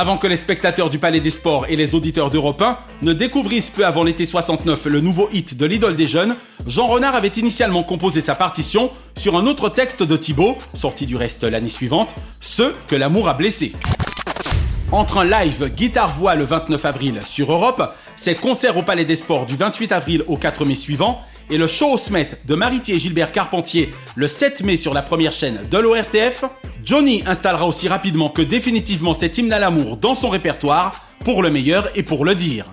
Avant 0.00 0.16
que 0.16 0.28
les 0.28 0.36
spectateurs 0.36 0.90
du 0.90 1.00
Palais 1.00 1.18
des 1.18 1.30
Sports 1.30 1.66
et 1.68 1.74
les 1.74 1.96
auditeurs 1.96 2.30
d'Europe 2.30 2.62
1 2.62 2.78
ne 3.02 3.12
découvrissent 3.12 3.70
peu 3.70 3.84
avant 3.84 4.04
l'été 4.04 4.26
69 4.26 4.84
le 4.84 5.00
nouveau 5.00 5.28
hit 5.32 5.56
de 5.56 5.66
l'idole 5.66 5.96
des 5.96 6.06
jeunes, 6.06 6.36
Jean 6.68 6.86
Renard 6.86 7.16
avait 7.16 7.26
initialement 7.26 7.82
composé 7.82 8.20
sa 8.20 8.36
partition 8.36 8.92
sur 9.16 9.36
un 9.36 9.44
autre 9.48 9.68
texte 9.68 10.04
de 10.04 10.16
Thibaut, 10.16 10.56
sorti 10.72 11.04
du 11.04 11.16
reste 11.16 11.42
l'année 11.42 11.68
suivante, 11.68 12.14
Ce 12.38 12.72
que 12.86 12.94
l'amour 12.94 13.28
a 13.28 13.34
blessé. 13.34 13.72
Entre 14.92 15.18
un 15.18 15.24
live 15.24 15.68
guitare-voix 15.74 16.36
le 16.36 16.44
29 16.44 16.84
avril 16.84 17.20
sur 17.24 17.50
Europe, 17.50 17.92
ses 18.14 18.36
concerts 18.36 18.76
au 18.76 18.84
Palais 18.84 19.04
des 19.04 19.16
Sports 19.16 19.46
du 19.46 19.56
28 19.56 19.90
avril 19.90 20.22
au 20.28 20.36
4 20.36 20.64
mai 20.64 20.76
suivant, 20.76 21.22
et 21.50 21.58
le 21.58 21.66
show 21.66 21.96
Smet 21.96 22.30
de 22.46 22.54
Maritier 22.54 22.96
et 22.96 22.98
Gilbert 22.98 23.32
Carpentier 23.32 23.92
le 24.14 24.28
7 24.28 24.62
mai 24.62 24.76
sur 24.76 24.94
la 24.94 25.02
première 25.02 25.32
chaîne 25.32 25.60
de 25.70 25.78
l'ORTF, 25.78 26.44
Johnny 26.84 27.22
installera 27.26 27.66
aussi 27.66 27.88
rapidement 27.88 28.28
que 28.28 28.42
définitivement 28.42 29.14
cet 29.14 29.38
hymne 29.38 29.52
à 29.52 29.58
l'amour 29.58 29.96
dans 29.96 30.14
son 30.14 30.28
répertoire, 30.28 31.04
pour 31.24 31.42
le 31.42 31.50
meilleur 31.50 31.90
et 31.96 32.02
pour 32.02 32.24
le 32.24 32.34
dire. 32.34 32.64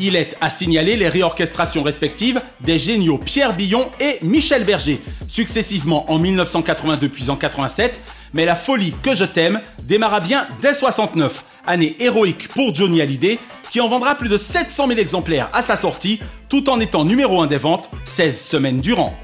Il 0.00 0.16
est 0.16 0.36
à 0.40 0.50
signaler 0.50 0.96
les 0.96 1.08
réorchestrations 1.08 1.82
respectives 1.82 2.40
des 2.60 2.78
géniaux 2.78 3.18
Pierre 3.18 3.54
Billon 3.54 3.88
et 4.00 4.18
Michel 4.22 4.64
Berger, 4.64 5.00
successivement 5.28 6.10
en 6.10 6.18
1982 6.18 7.08
puis 7.08 7.30
en 7.30 7.36
87, 7.36 8.00
mais 8.32 8.44
la 8.44 8.56
folie 8.56 8.94
que 9.02 9.14
je 9.14 9.24
t'aime 9.24 9.60
démarra 9.82 10.20
bien 10.20 10.48
dès 10.60 10.74
69, 10.74 11.44
année 11.66 11.96
héroïque 12.00 12.48
pour 12.48 12.74
Johnny 12.74 13.00
Hallyday, 13.00 13.38
qui 13.70 13.80
en 13.80 13.88
vendra 13.88 14.14
plus 14.14 14.28
de 14.28 14.36
700 14.36 14.88
000 14.88 15.00
exemplaires 15.00 15.48
à 15.52 15.62
sa 15.62 15.76
sortie, 15.76 16.20
tout 16.48 16.68
en 16.70 16.80
étant 16.80 17.04
numéro 17.04 17.40
1 17.40 17.46
des 17.46 17.58
ventes 17.58 17.90
16 18.04 18.40
semaines 18.40 18.80
durant. 18.80 19.14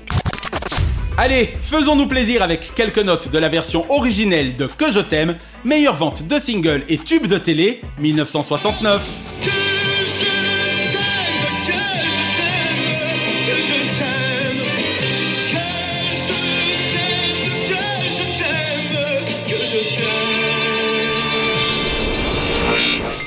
Allez, 1.18 1.54
faisons-nous 1.62 2.06
plaisir 2.06 2.42
avec 2.42 2.74
quelques 2.74 2.98
notes 2.98 3.30
de 3.30 3.38
la 3.38 3.48
version 3.48 3.84
originelle 3.90 4.56
de 4.56 4.66
Que 4.66 4.90
je 4.90 5.00
t'aime, 5.00 5.36
meilleure 5.64 5.96
vente 5.96 6.26
de 6.26 6.38
single 6.38 6.82
et 6.88 6.96
tube 6.96 7.26
de 7.26 7.36
télé 7.36 7.82
1969. 7.98 9.69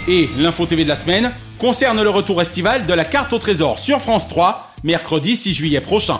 Et 0.08 0.30
l'info 0.38 0.66
TV 0.66 0.84
de 0.84 0.90
la 0.90 0.98
semaine 0.98 1.32
concerne 1.60 2.04
le 2.04 2.10
retour 2.10 2.42
estival 2.42 2.86
de 2.86 2.94
la 2.94 3.06
carte 3.06 3.32
au 3.32 3.40
trésor 3.40 3.80
sur 3.80 4.02
France 4.02 4.28
3, 4.28 4.74
mercredi 4.84 5.38
6 5.38 5.54
juillet 5.54 5.80
prochain. 5.80 6.20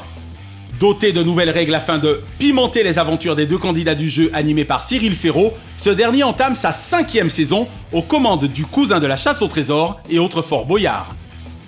Doté 0.80 1.12
de 1.12 1.22
nouvelles 1.22 1.50
règles 1.50 1.76
afin 1.76 1.98
de 1.98 2.22
pimenter 2.40 2.84
les 2.84 2.98
aventures 2.98 3.36
des 3.36 3.46
deux 3.46 3.58
candidats 3.58 3.94
du 3.94 4.10
jeu 4.10 4.32
animés 4.34 4.64
par 4.64 4.82
Cyril 4.82 5.16
Ferraud, 5.16 5.52
ce 5.76 5.90
dernier 5.90 6.24
entame 6.24 6.56
sa 6.56 6.72
cinquième 6.72 7.30
saison 7.30 7.68
aux 7.92 8.02
commandes 8.02 8.46
du 8.46 8.66
cousin 8.66 9.02
de 9.02 9.08
la 9.08 9.18
chasse 9.18 9.42
au 9.42 9.48
trésor 9.48 10.00
et 10.10 10.18
autres 10.18 10.42
Fort 10.42 10.66
Boyard. 10.66 11.14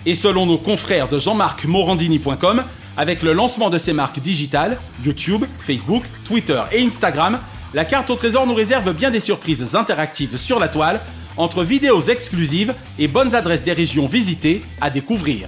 Et 0.06 0.16
selon 0.16 0.46
nos 0.46 0.58
confrères 0.58 1.10
de 1.10 1.20
Jean-Marc-Morandini.com, 1.20 2.64
avec 2.96 3.24
le 3.24 3.34
lancement 3.34 3.70
de 3.70 3.78
ses 3.78 3.92
marques 3.92 4.22
digitales, 4.22 4.78
YouTube, 5.04 5.44
Facebook, 5.60 6.04
Twitter 6.24 6.62
et 6.72 6.82
Instagram, 6.82 7.42
la 7.74 7.84
carte 7.84 8.10
au 8.10 8.16
trésor 8.16 8.48
nous 8.48 8.54
réserve 8.54 8.94
bien 8.94 9.12
des 9.12 9.20
surprises 9.20 9.76
interactives 9.76 10.38
sur 10.38 10.60
la 10.60 10.70
toile, 10.70 11.02
entre 11.38 11.64
vidéos 11.64 12.02
exclusives 12.02 12.74
et 13.00 13.08
bonnes 13.08 13.36
adresses 13.36 13.64
des 13.64 13.74
régions 13.74 14.08
visitées 14.08 14.62
à 14.82 14.90
découvrir. 14.90 15.48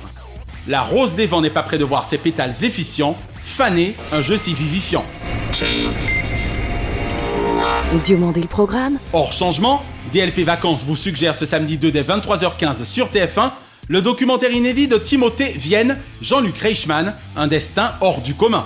La 0.67 0.81
rose 0.81 1.15
des 1.15 1.27
vents 1.27 1.41
n'est 1.41 1.49
pas 1.49 1.63
près 1.63 1.77
de 1.77 1.85
voir 1.85 2.03
ses 2.03 2.17
pétales 2.17 2.53
efficients, 2.63 3.17
faner 3.39 3.95
un 4.11 4.21
jeu 4.21 4.37
si 4.37 4.53
vivifiant. 4.53 5.05
Diomandé 8.03 8.41
le 8.41 8.47
programme 8.47 8.99
Hors 9.13 9.31
changement, 9.31 9.81
DLP 10.11 10.39
Vacances 10.39 10.83
vous 10.83 10.95
suggère 10.95 11.35
ce 11.35 11.45
samedi 11.45 11.77
2 11.77 11.91
dès 11.91 12.03
23h15 12.03 12.83
sur 12.83 13.07
TF1 13.07 13.51
le 13.89 14.01
documentaire 14.01 14.51
inédit 14.51 14.87
de 14.87 14.97
Timothée 14.97 15.53
Vienne, 15.53 15.97
Jean-Luc 16.21 16.57
Reichmann, 16.57 17.13
Un 17.37 17.47
destin 17.47 17.93
hors 18.01 18.19
du 18.19 18.33
commun. 18.33 18.65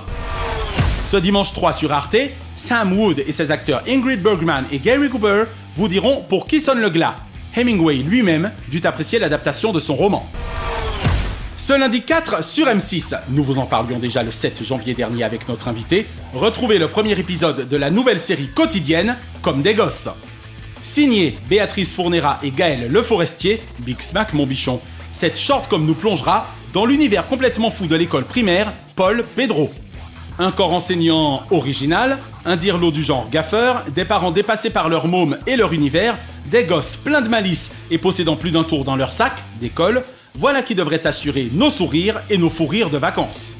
Ce 1.05 1.17
dimanche 1.17 1.53
3 1.53 1.73
sur 1.73 1.93
Arte, 1.93 2.15
Sam 2.57 2.97
Wood 2.97 3.23
et 3.27 3.31
ses 3.31 3.51
acteurs 3.51 3.83
Ingrid 3.87 4.23
Bergman 4.23 4.65
et 4.71 4.79
Gary 4.79 5.09
Cooper 5.09 5.43
vous 5.75 5.87
diront 5.87 6.23
pour 6.27 6.47
qui 6.47 6.61
sonne 6.61 6.81
le 6.81 6.89
glas. 6.89 7.15
Hemingway 7.55 7.97
lui-même 7.97 8.51
dut 8.69 8.81
apprécier 8.85 9.19
l'adaptation 9.19 9.71
de 9.71 9.79
son 9.79 9.95
roman. 9.95 10.25
Ce 11.57 11.73
lundi 11.73 12.01
4 12.01 12.43
sur 12.43 12.65
M6, 12.65 13.15
nous 13.29 13.43
vous 13.43 13.59
en 13.59 13.65
parlions 13.65 13.99
déjà 13.99 14.23
le 14.23 14.31
7 14.31 14.63
janvier 14.63 14.95
dernier 14.95 15.23
avec 15.23 15.47
notre 15.47 15.67
invité, 15.67 16.07
retrouvez 16.33 16.79
le 16.79 16.87
premier 16.87 17.17
épisode 17.19 17.67
de 17.67 17.77
la 17.77 17.91
nouvelle 17.91 18.19
série 18.19 18.49
quotidienne 18.49 19.15
Comme 19.43 19.61
des 19.61 19.75
gosses. 19.75 20.09
Signé 20.81 21.37
Béatrice 21.49 21.93
Fournera 21.93 22.39
et 22.41 22.49
Gaël 22.49 22.87
Le 22.89 23.01
Forestier, 23.03 23.61
Big 23.79 24.01
Smack 24.01 24.33
mon 24.33 24.47
bichon, 24.47 24.79
cette 25.13 25.37
short 25.37 25.67
comme 25.67 25.85
nous 25.85 25.93
plongera 25.93 26.47
dans 26.73 26.85
l'univers 26.85 27.27
complètement 27.27 27.69
fou 27.69 27.85
de 27.85 27.95
l'école 27.95 28.25
primaire 28.25 28.73
Paul 28.95 29.23
Pedro. 29.35 29.71
Un 30.39 30.51
corps 30.51 30.73
enseignant 30.73 31.43
original, 31.51 32.17
un 32.45 32.55
dirlo 32.55 32.91
du 32.91 33.03
genre 33.03 33.29
gaffeur, 33.29 33.83
des 33.93 34.05
parents 34.05 34.31
dépassés 34.31 34.69
par 34.69 34.89
leur 34.89 35.07
môme 35.07 35.37
et 35.45 35.55
leur 35.55 35.73
univers, 35.73 36.17
des 36.47 36.63
gosses 36.63 36.97
pleins 36.97 37.21
de 37.21 37.27
malice 37.27 37.69
et 37.91 37.97
possédant 37.97 38.35
plus 38.35 38.51
d'un 38.51 38.63
tour 38.63 38.83
dans 38.83 38.95
leur 38.95 39.11
sac 39.11 39.33
d'école, 39.59 40.03
voilà 40.35 40.61
qui 40.63 40.73
devrait 40.73 41.05
assurer 41.05 41.49
nos 41.53 41.69
sourires 41.69 42.21
et 42.29 42.37
nos 42.37 42.49
fous 42.49 42.65
rires 42.65 42.89
de 42.89 42.97
vacances. 42.97 43.55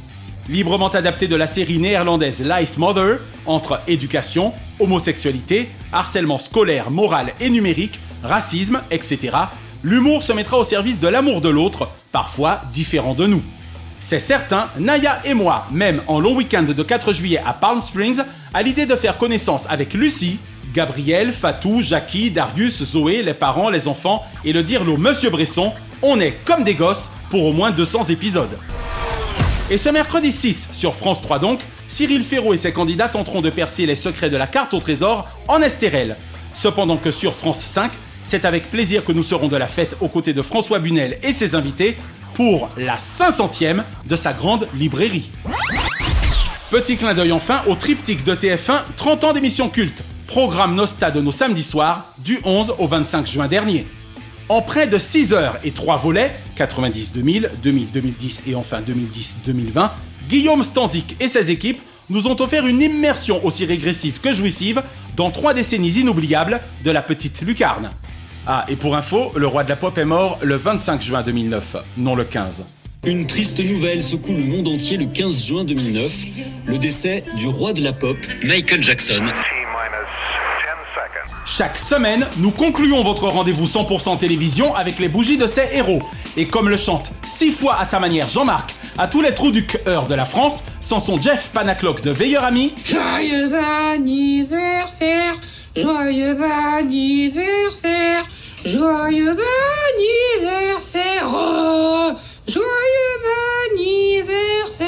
Librement 0.50 0.88
adapté 0.88 1.28
de 1.28 1.36
la 1.36 1.46
série 1.46 1.78
néerlandaise 1.78 2.42
Lice 2.42 2.78
Mother, 2.78 3.20
entre 3.46 3.82
éducation, 3.88 4.54
homosexualité, 4.80 5.70
harcèlement 5.92 6.40
scolaire, 6.40 6.90
moral 6.90 7.34
et 7.40 7.50
numérique, 7.50 8.00
racisme, 8.24 8.82
etc., 8.90 9.38
l'humour 9.84 10.24
se 10.24 10.34
mettra 10.34 10.58
au 10.58 10.64
service 10.64 11.00
de 11.00 11.08
l'amour 11.08 11.42
de 11.42 11.50
l'autre, 11.50 11.90
parfois 12.12 12.62
différent 12.74 13.14
de 13.14 13.28
nous. 13.28 13.44
C'est 14.04 14.20
certain, 14.20 14.68
Naya 14.80 15.20
et 15.26 15.36
moi, 15.36 15.68
même 15.72 16.02
en 16.08 16.20
long 16.20 16.36
week-end 16.36 16.64
de 16.64 16.84
4 16.84 17.14
juillet 17.14 17.40
à 17.46 17.54
Palm 17.54 17.80
Springs, 17.80 18.20
à 18.52 18.64
l'idée 18.64 18.88
de 18.88 18.96
faire 18.96 19.16
connaissance 19.16 19.68
avec 19.70 19.94
Lucie, 19.94 20.40
Gabriel, 20.74 21.32
Fatou, 21.32 21.82
Jackie, 21.82 22.32
Darius, 22.32 22.84
Zoé, 22.84 23.22
les 23.22 23.36
parents, 23.36 23.70
les 23.70 23.88
enfants 23.88 24.24
et 24.44 24.54
le 24.54 24.64
dirlo 24.64 24.98
Monsieur 24.98 25.30
Bresson, 25.30 25.72
on 26.02 26.20
est 26.20 26.36
comme 26.46 26.64
des 26.64 26.74
gosses 26.74 27.12
pour 27.30 27.46
au 27.46 27.54
moins 27.54 27.70
200 27.70 28.06
épisodes. 28.06 28.58
Et 29.70 29.78
ce 29.78 29.90
mercredi 29.90 30.32
6, 30.32 30.70
sur 30.74 30.96
France 30.96 31.22
3 31.22 31.38
donc, 31.38 31.60
Cyril 31.88 32.24
Ferraud 32.24 32.56
et 32.56 32.58
ses 32.58 32.74
candidats 32.74 33.08
tenteront 33.08 33.42
de 33.42 33.52
percer 33.52 33.86
les 33.86 33.96
secrets 33.96 34.32
de 34.32 34.38
la 34.38 34.48
carte 34.48 34.74
au 34.74 34.80
trésor 34.80 35.28
en 35.48 35.62
Estérel. 35.62 36.18
Cependant 36.56 36.98
que 36.98 37.12
sur 37.12 37.36
France 37.36 37.62
5, 37.62 37.92
c'est 38.26 38.46
avec 38.46 38.72
plaisir 38.72 39.06
que 39.06 39.12
nous 39.12 39.24
serons 39.24 39.48
de 39.48 39.58
la 39.58 39.68
fête 39.68 39.96
aux 40.02 40.08
côtés 40.08 40.34
de 40.34 40.42
François 40.42 40.80
Bunel 40.80 41.20
et 41.22 41.34
ses 41.34 41.54
invités 41.54 41.98
pour 42.34 42.70
la 42.78 42.98
500e 42.98 43.84
de 44.06 44.16
sa 44.16 44.34
grande 44.34 44.68
librairie. 44.76 45.32
Petit 46.70 46.96
clin 46.96 47.14
d'œil 47.14 47.32
enfin 47.32 47.62
au 47.68 47.76
triptyque 47.76 48.24
de 48.24 48.34
TF1 48.34 48.82
30 48.96 49.24
ans 49.26 49.34
d'émission 49.34 49.70
culte, 49.70 50.04
programme 50.28 50.76
Nosta 50.76 51.12
de 51.12 51.20
nos 51.20 51.32
samedis 51.32 51.64
soirs 51.64 52.14
du 52.18 52.40
11 52.44 52.76
au 52.80 52.88
25 52.88 53.28
juin 53.28 53.48
dernier. 53.48 53.88
En 54.48 54.62
près 54.62 54.88
de 54.88 54.98
6 54.98 55.34
heures 55.34 55.58
et 55.64 55.72
3 55.72 55.98
volets, 55.98 56.34
90-2000, 56.58 57.50
2000-2010 57.64 58.50
et 58.50 58.56
enfin 58.56 58.82
2010-2020, 58.82 59.90
Guillaume 60.30 60.64
Stanzik 60.64 61.16
et 61.20 61.28
ses 61.28 61.52
équipes 61.52 61.80
nous 62.10 62.28
ont 62.28 62.40
offert 62.42 62.68
une 62.68 62.82
immersion 62.82 63.44
aussi 63.46 63.66
régressive 63.66 64.20
que 64.20 64.34
jouissive 64.34 64.84
dans 65.16 65.32
trois 65.32 65.54
décennies 65.54 66.00
inoubliables 66.00 66.60
de 66.84 66.92
la 66.92 67.02
petite 67.02 67.42
lucarne. 67.42 67.90
Ah, 68.48 68.66
et 68.68 68.76
pour 68.76 68.96
info, 68.96 69.32
le 69.36 69.46
roi 69.46 69.64
de 69.64 69.70
la 69.70 69.76
pop 69.76 69.98
est 69.98 70.06
mort 70.06 70.40
le 70.42 70.56
25 70.56 71.02
juin 71.02 71.22
2009, 71.22 71.76
non 71.98 72.16
le 72.16 72.24
15. 72.24 72.64
Une 73.06 73.28
triste 73.28 73.64
nouvelle 73.64 74.04
secoue 74.04 74.34
le 74.34 74.44
monde 74.44 74.68
entier 74.68 74.98
le 74.98 75.06
15 75.06 75.46
juin 75.46 75.64
2009, 75.64 76.12
le 76.66 76.78
décès 76.78 77.24
du 77.38 77.48
roi 77.48 77.74
de 77.74 77.84
la 77.84 77.94
pop, 77.94 78.18
Michael 78.44 78.82
Jackson. 78.82 79.24
Chaque 81.46 81.78
semaine, 81.78 82.28
nous 82.38 82.52
concluons 82.52 83.04
votre 83.04 83.28
rendez-vous 83.28 83.66
100% 83.66 84.18
télévision 84.18 84.74
avec 84.74 85.00
les 85.00 85.10
bougies 85.10 85.38
de 85.38 85.48
ces 85.48 85.68
héros. 85.74 86.02
Et 86.38 86.48
comme 86.48 86.70
le 86.70 86.78
chante 86.78 87.12
six 87.26 87.52
fois 87.52 87.78
à 87.80 87.86
sa 87.86 88.00
manière 88.00 88.28
Jean-Marc, 88.28 88.76
à 88.98 89.08
tous 89.08 89.22
les 89.22 89.34
trous 89.34 89.52
du 89.52 89.66
cœur 89.66 90.08
de 90.08 90.16
la 90.16 90.26
France, 90.26 90.64
sans 90.80 91.00
son 91.00 91.20
Jeff 91.20 91.50
Panaclock 91.54 92.02
de 92.02 92.12
Veilleur 92.12 92.44
Ami. 92.44 92.74
Joyeux 92.86 93.52
anniversaire, 93.94 95.36
joyeux 95.76 96.38
anniversaire, 96.78 98.26
joyeux 98.66 99.36
anniversaire, 100.42 101.28
oh, 101.28 102.12
joyeux 102.48 102.62
anniversaire. 103.72 104.88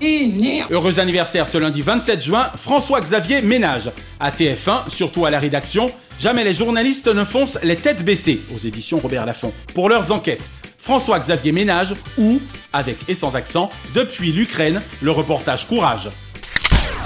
Né- 0.00 0.64
Heureux 0.70 0.98
anniversaire 1.00 1.46
ce 1.46 1.58
lundi 1.58 1.82
27 1.82 2.22
juin, 2.22 2.50
François-Xavier 2.56 3.40
Ménage. 3.42 3.90
À 4.20 4.30
TF1, 4.30 4.88
surtout 4.88 5.26
à 5.26 5.30
la 5.30 5.38
rédaction, 5.38 5.90
jamais 6.18 6.44
les 6.44 6.54
journalistes 6.54 7.08
ne 7.08 7.24
foncent 7.24 7.58
les 7.62 7.76
têtes 7.76 8.04
baissées, 8.04 8.40
aux 8.54 8.58
éditions 8.58 8.98
Robert 8.98 9.26
Laffont, 9.26 9.52
pour 9.74 9.88
leurs 9.88 10.12
enquêtes. 10.12 10.48
François-Xavier 10.78 11.52
Ménage, 11.52 11.94
ou, 12.18 12.40
avec 12.72 12.98
et 13.08 13.14
sans 13.14 13.34
accent, 13.36 13.70
depuis 13.94 14.32
l'Ukraine, 14.32 14.82
le 15.02 15.10
reportage 15.10 15.66
Courage. 15.66 16.08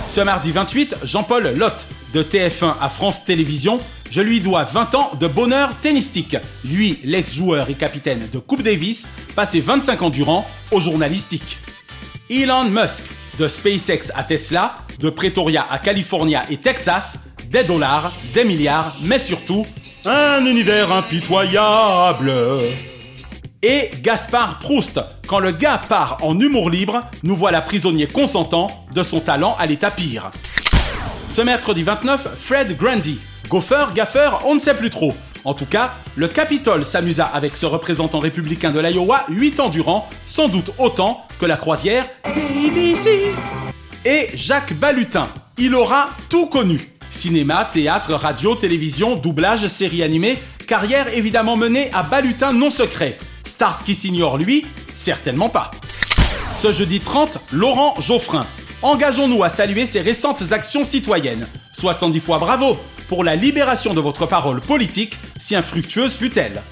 Ce 0.09 0.21
mardi 0.21 0.53
28, 0.53 0.97
Jean-Paul 1.05 1.55
Lotte, 1.57 1.87
de 2.13 2.23
TF1 2.23 2.77
à 2.81 2.89
France 2.89 3.25
Télévisions, 3.25 3.81
je 4.11 4.21
lui 4.21 4.41
dois 4.41 4.65
20 4.65 4.95
ans 4.95 5.13
de 5.19 5.27
bonheur 5.27 5.71
tennistique. 5.81 6.37
Lui, 6.65 6.99
l'ex-joueur 7.05 7.71
et 7.71 7.75
capitaine 7.75 8.29
de 8.33 8.39
Coupe 8.39 8.63
Davis, 8.63 9.07
passé 9.37 9.61
25 9.61 10.03
ans 10.03 10.11
durant 10.11 10.47
au 10.73 10.81
journalistique. 10.81 11.59
Elon 12.29 12.65
Musk, 12.65 13.05
de 13.39 13.49
SpaceX 13.49 14.13
à 14.15 14.25
Tesla, 14.25 14.75
de 14.99 15.11
Pretoria 15.11 15.67
à 15.71 15.79
California 15.79 16.45
et 16.51 16.57
Texas, 16.57 17.19
des 17.49 17.65
dollars, 17.65 18.13
des 18.35 18.45
milliards, 18.45 18.97
mais 19.03 19.19
surtout 19.19 19.67
un 20.05 20.45
univers 20.47 20.93
impitoyable. 20.93 22.33
Et 23.63 23.91
Gaspard 24.01 24.59
Proust, 24.59 25.01
quand 25.27 25.39
le 25.39 25.53
gars 25.53 25.79
part 25.87 26.19
en 26.23 26.39
humour 26.41 26.71
libre, 26.71 27.01
nous 27.23 27.37
voilà 27.37 27.61
prisonniers 27.61 28.07
consentants 28.07 28.87
de 28.95 29.03
son 29.03 29.21
talent 29.21 29.55
à 29.59 29.67
l'état 29.67 29.91
pire. 29.91 30.31
Ce 31.31 31.43
mercredi 31.43 31.85
29, 31.85 32.31
Fred 32.35 32.77
Grandy, 32.77 33.21
gopher, 33.49 33.87
gaffeur, 33.95 34.43
on 34.47 34.57
ne 34.57 34.59
sait 34.59 34.75
plus 34.75 34.91
trop. 34.91 35.15
En 35.45 35.55
tout 35.55 35.65
cas, 35.65 35.95
le 36.17 36.27
Capitole 36.27 36.85
s'amusa 36.85 37.25
avec 37.25 37.57
ce 37.57 37.67
représentant 37.67 38.19
républicain 38.19 38.73
de 38.73 38.81
l'Iowa 38.81 39.25
8 39.29 39.61
ans 39.61 39.69
durant, 39.69 40.09
sans 40.27 40.49
doute 40.49 40.73
autant 40.79 41.23
que 41.39 41.47
la 41.47 41.57
croisière 41.57 42.05
ABC. 42.25 43.33
Et 44.05 44.29
Jacques 44.35 44.75
Balutin, 44.75 45.29
il 45.57 45.77
aura 45.77 46.11
tout 46.29 46.47
connu. 46.47 46.91
Cinéma, 47.11 47.71
théâtre, 47.73 48.13
radio, 48.15 48.57
télévision, 48.57 49.15
doublage, 49.15 49.69
séries 49.69 50.03
animées, 50.03 50.39
carrière 50.67 51.15
évidemment 51.15 51.57
menée 51.57 51.91
à 51.93 52.03
Balutin 52.03 52.53
non 52.53 52.71
secret. 52.71 53.19
Starsky 53.45 53.95
s'ignore 53.95 54.37
lui 54.37 54.67
Certainement 54.97 55.49
pas. 55.49 55.71
Ce 56.55 56.73
jeudi 56.73 56.99
30, 56.99 57.39
Laurent 57.53 57.95
Geoffrin. 58.01 58.47
Engageons-nous 58.83 59.45
à 59.45 59.51
saluer 59.51 59.85
ses 59.85 60.01
récentes 60.01 60.53
actions 60.53 60.87
citoyennes. 60.87 61.47
70 61.75 62.19
fois 62.19 62.39
bravo 62.39 62.79
pour 63.09 63.25
la 63.25 63.37
libération 63.37 63.93
de 63.93 64.01
votre 64.01 64.25
parole 64.25 64.63
politique, 64.63 65.19
si 65.39 65.55
infructueuse 65.55 66.15
fut-elle. 66.15 66.63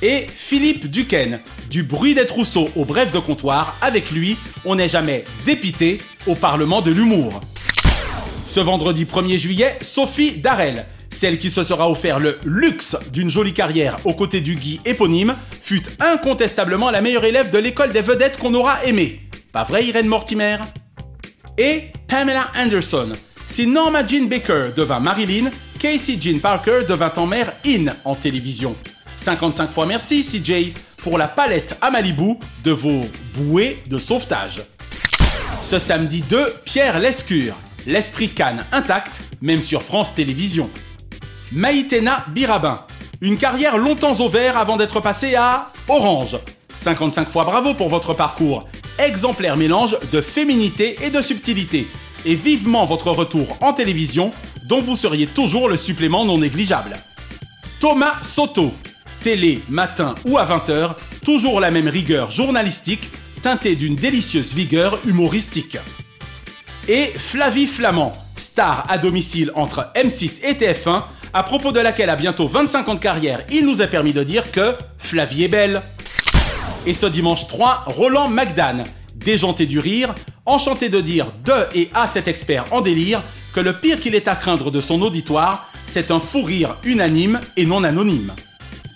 Et 0.00 0.26
Philippe 0.32 0.88
Duquesne, 0.88 1.40
du 1.68 1.82
bruit 1.82 2.14
des 2.14 2.26
trousseaux 2.26 2.68
au 2.76 2.84
bref 2.84 3.10
de 3.10 3.18
comptoir, 3.18 3.76
avec 3.80 4.12
lui, 4.12 4.36
on 4.64 4.76
n'est 4.76 4.88
jamais 4.88 5.24
dépité 5.44 5.98
au 6.28 6.36
Parlement 6.36 6.82
de 6.82 6.92
l'humour. 6.92 7.40
Ce 8.46 8.60
vendredi 8.60 9.04
1er 9.04 9.38
juillet, 9.38 9.76
Sophie 9.82 10.36
Darel, 10.36 10.86
celle 11.10 11.38
qui 11.38 11.50
se 11.50 11.64
sera 11.64 11.90
offert 11.90 12.20
le 12.20 12.38
luxe 12.44 12.96
d'une 13.12 13.30
jolie 13.30 13.54
carrière 13.54 13.96
aux 14.04 14.14
côtés 14.14 14.40
du 14.40 14.54
Guy 14.54 14.80
éponyme, 14.84 15.34
fut 15.60 15.82
incontestablement 15.98 16.92
la 16.92 17.00
meilleure 17.00 17.24
élève 17.24 17.50
de 17.50 17.58
l'école 17.58 17.92
des 17.92 18.02
vedettes 18.02 18.38
qu'on 18.38 18.54
aura 18.54 18.84
aimée. 18.84 19.20
Pas 19.52 19.64
vrai 19.64 19.84
Irène 19.84 20.06
Mortimer? 20.06 20.58
Et 21.56 21.92
Pamela 22.08 22.50
Anderson. 22.56 23.12
Si 23.46 23.66
Norma 23.66 24.04
Jean 24.04 24.26
Baker 24.28 24.70
devint 24.74 25.00
Marilyn, 25.00 25.50
Casey 25.78 26.16
Jean 26.18 26.40
Parker 26.40 26.80
devint 26.88 27.12
en 27.16 27.26
mère 27.26 27.52
In 27.64 27.86
en 28.04 28.14
télévision. 28.14 28.74
55 29.16 29.70
fois 29.70 29.86
merci 29.86 30.22
CJ 30.22 30.72
pour 31.02 31.18
la 31.18 31.28
palette 31.28 31.76
à 31.80 31.90
Malibu 31.90 32.38
de 32.64 32.72
vos 32.72 33.04
bouées 33.34 33.82
de 33.88 33.98
sauvetage. 33.98 34.62
Ce 35.62 35.78
samedi 35.78 36.22
2, 36.22 36.54
Pierre 36.64 36.98
Lescure, 36.98 37.54
l'esprit 37.86 38.30
canne 38.30 38.64
intact, 38.72 39.20
même 39.40 39.60
sur 39.60 39.82
France 39.82 40.14
Télévisions. 40.14 40.70
Maïtena 41.52 42.26
Birabin, 42.34 42.84
une 43.20 43.38
carrière 43.38 43.78
longtemps 43.78 44.18
au 44.20 44.28
vert 44.28 44.58
avant 44.58 44.76
d'être 44.76 45.00
passée 45.00 45.36
à 45.36 45.70
Orange. 45.88 46.38
55 46.74 47.30
fois 47.30 47.44
bravo 47.44 47.74
pour 47.74 47.88
votre 47.88 48.14
parcours, 48.14 48.68
exemplaire 48.98 49.56
mélange 49.56 49.96
de 50.10 50.20
féminité 50.20 50.96
et 51.02 51.10
de 51.10 51.20
subtilité, 51.20 51.88
et 52.24 52.34
vivement 52.34 52.84
votre 52.84 53.10
retour 53.10 53.56
en 53.60 53.72
télévision, 53.72 54.30
dont 54.64 54.80
vous 54.80 54.96
seriez 54.96 55.26
toujours 55.26 55.68
le 55.68 55.76
supplément 55.76 56.24
non 56.24 56.38
négligeable. 56.38 56.96
Thomas 57.80 58.22
Soto, 58.22 58.72
télé, 59.20 59.62
matin 59.68 60.14
ou 60.24 60.38
à 60.38 60.46
20h, 60.46 60.94
toujours 61.24 61.60
la 61.60 61.70
même 61.70 61.88
rigueur 61.88 62.30
journalistique, 62.30 63.10
teintée 63.42 63.76
d'une 63.76 63.96
délicieuse 63.96 64.54
vigueur 64.54 64.98
humoristique. 65.06 65.76
Et 66.88 67.06
Flavie 67.16 67.66
Flamand, 67.66 68.12
star 68.36 68.86
à 68.88 68.98
domicile 68.98 69.50
entre 69.54 69.90
M6 69.94 70.44
et 70.44 70.54
TF1, 70.54 71.04
à 71.32 71.42
propos 71.42 71.72
de 71.72 71.80
laquelle 71.80 72.10
à 72.10 72.16
bientôt 72.16 72.46
25 72.46 72.88
ans 72.88 72.94
de 72.94 73.00
carrière, 73.00 73.44
il 73.50 73.66
nous 73.66 73.82
a 73.82 73.86
permis 73.86 74.12
de 74.12 74.22
dire 74.22 74.50
que 74.50 74.74
Flavie 74.98 75.44
est 75.44 75.48
belle. 75.48 75.82
Et 76.86 76.92
ce 76.92 77.06
dimanche 77.06 77.46
3, 77.46 77.84
Roland 77.86 78.28
Magdan, 78.28 78.84
déjanté 79.14 79.64
du 79.64 79.78
rire, 79.78 80.14
enchanté 80.44 80.90
de 80.90 81.00
dire 81.00 81.32
de 81.42 81.66
et 81.74 81.88
à 81.94 82.06
cet 82.06 82.28
expert 82.28 82.66
en 82.72 82.82
délire 82.82 83.22
que 83.54 83.60
le 83.60 83.72
pire 83.72 83.98
qu'il 83.98 84.14
est 84.14 84.28
à 84.28 84.36
craindre 84.36 84.70
de 84.70 84.82
son 84.82 85.00
auditoire, 85.00 85.70
c'est 85.86 86.10
un 86.10 86.20
fou 86.20 86.42
rire 86.42 86.76
unanime 86.84 87.40
et 87.56 87.64
non 87.64 87.84
anonyme. 87.84 88.34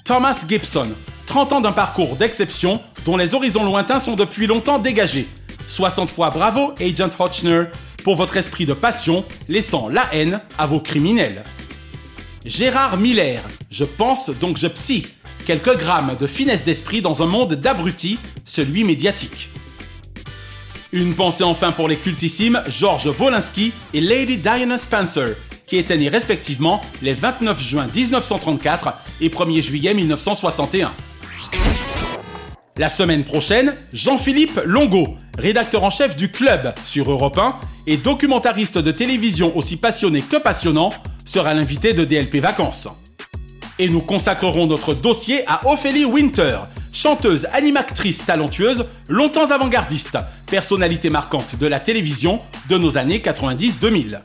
Thomas 0.05 0.45
Gibson, 0.47 0.89
30 1.25 1.53
ans 1.55 1.61
d'un 1.63 1.73
parcours 1.73 2.17
d'exception 2.17 2.83
dont 3.07 3.17
les 3.17 3.35
horizons 3.35 3.65
lointains 3.65 4.01
sont 4.01 4.17
depuis 4.17 4.47
longtemps 4.47 4.79
dégagés. 4.79 5.27
60 5.67 6.11
fois 6.11 6.29
bravo, 6.29 6.75
Agent 6.81 7.11
Hotchner, 7.19 7.65
pour 8.05 8.17
votre 8.17 8.37
esprit 8.37 8.67
de 8.67 8.75
passion, 8.75 9.25
laissant 9.49 9.89
la 9.89 10.15
haine 10.15 10.41
à 10.59 10.67
vos 10.67 10.81
criminels. 10.81 11.43
Gérard 12.45 12.99
Miller, 12.99 13.43
je 13.71 13.85
pense 13.85 14.29
donc 14.29 14.59
je 14.59 14.67
psy. 14.67 15.07
Quelques 15.47 15.77
grammes 15.79 16.17
de 16.19 16.27
finesse 16.27 16.65
d'esprit 16.65 17.03
dans 17.03 17.23
un 17.23 17.27
monde 17.27 17.55
d'abrutis, 17.55 18.19
celui 18.45 18.85
médiatique. 18.85 19.51
Une 20.93 21.15
pensée 21.15 21.45
enfin 21.45 21.73
pour 21.73 21.89
les 21.89 21.97
cultissimes 21.97 22.63
George 22.67 23.07
Wolinski 23.07 23.73
et 23.93 24.01
Lady 24.01 24.39
Diana 24.39 24.79
Spencer, 24.79 25.37
qui 25.67 25.77
étaient 25.77 25.99
nés 25.99 26.09
respectivement 26.09 26.81
les 27.03 27.13
29 27.13 27.63
juin 27.63 27.87
1934 27.95 28.95
et 29.21 29.29
1er 29.29 29.61
juillet 29.61 29.95
1961. 29.95 30.93
La 32.79 32.89
semaine 32.89 33.25
prochaine, 33.25 33.75
Jean-Philippe 33.93 34.61
Longo, 34.65 35.17
rédacteur 35.37 35.83
en 35.83 35.91
chef 35.91 36.15
du 36.15 36.31
Club 36.31 36.73
sur 36.85 37.11
Europe 37.11 37.37
1 37.37 37.57
et 37.87 37.97
documentariste 37.97 38.79
de 38.79 38.93
télévision 38.93 39.55
aussi 39.57 39.77
passionné 39.77 40.23
que 40.23 40.37
passionnant, 40.37 40.91
sera 41.25 41.55
l'invité 41.55 41.93
de 41.93 42.05
DLP 42.05 42.37
Vacances. 42.37 42.89
Et 43.79 43.89
nous 43.89 44.01
consacrerons 44.01 44.67
notre 44.67 44.93
dossier 44.95 45.45
à 45.47 45.67
Ophélie 45.69 46.05
Winter, 46.05 46.59
chanteuse 46.93 47.47
animatrice 47.53 48.25
talentueuse, 48.25 48.87
longtemps 49.09 49.51
avant-gardiste, 49.51 50.19
personnalité 50.47 51.11
marquante 51.11 51.57
de 51.57 51.67
la 51.67 51.79
télévision 51.79 52.41
de 52.69 52.77
nos 52.77 52.99
années 52.99 53.19
90-2000. 53.19 54.21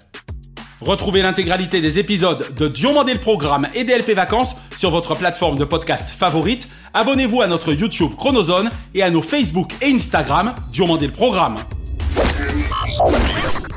Retrouvez 0.81 1.21
l'intégralité 1.21 1.81
des 1.81 1.99
épisodes 1.99 2.53
de 2.57 2.67
Diomandé 2.67 3.13
le 3.13 3.19
Programme 3.19 3.67
et 3.73 3.83
DLP 3.83 4.11
Vacances 4.15 4.55
sur 4.75 4.89
votre 4.89 5.15
plateforme 5.15 5.57
de 5.57 5.65
podcast 5.65 6.09
favorite. 6.09 6.67
Abonnez-vous 6.93 7.41
à 7.41 7.47
notre 7.47 7.73
YouTube 7.73 8.11
Chronozone 8.17 8.69
et 8.93 9.03
à 9.03 9.09
nos 9.09 9.21
Facebook 9.21 9.71
et 9.81 9.93
Instagram 9.93 10.55
Diomandé 10.71 11.07
le 11.07 11.13
Programme. 11.13 11.57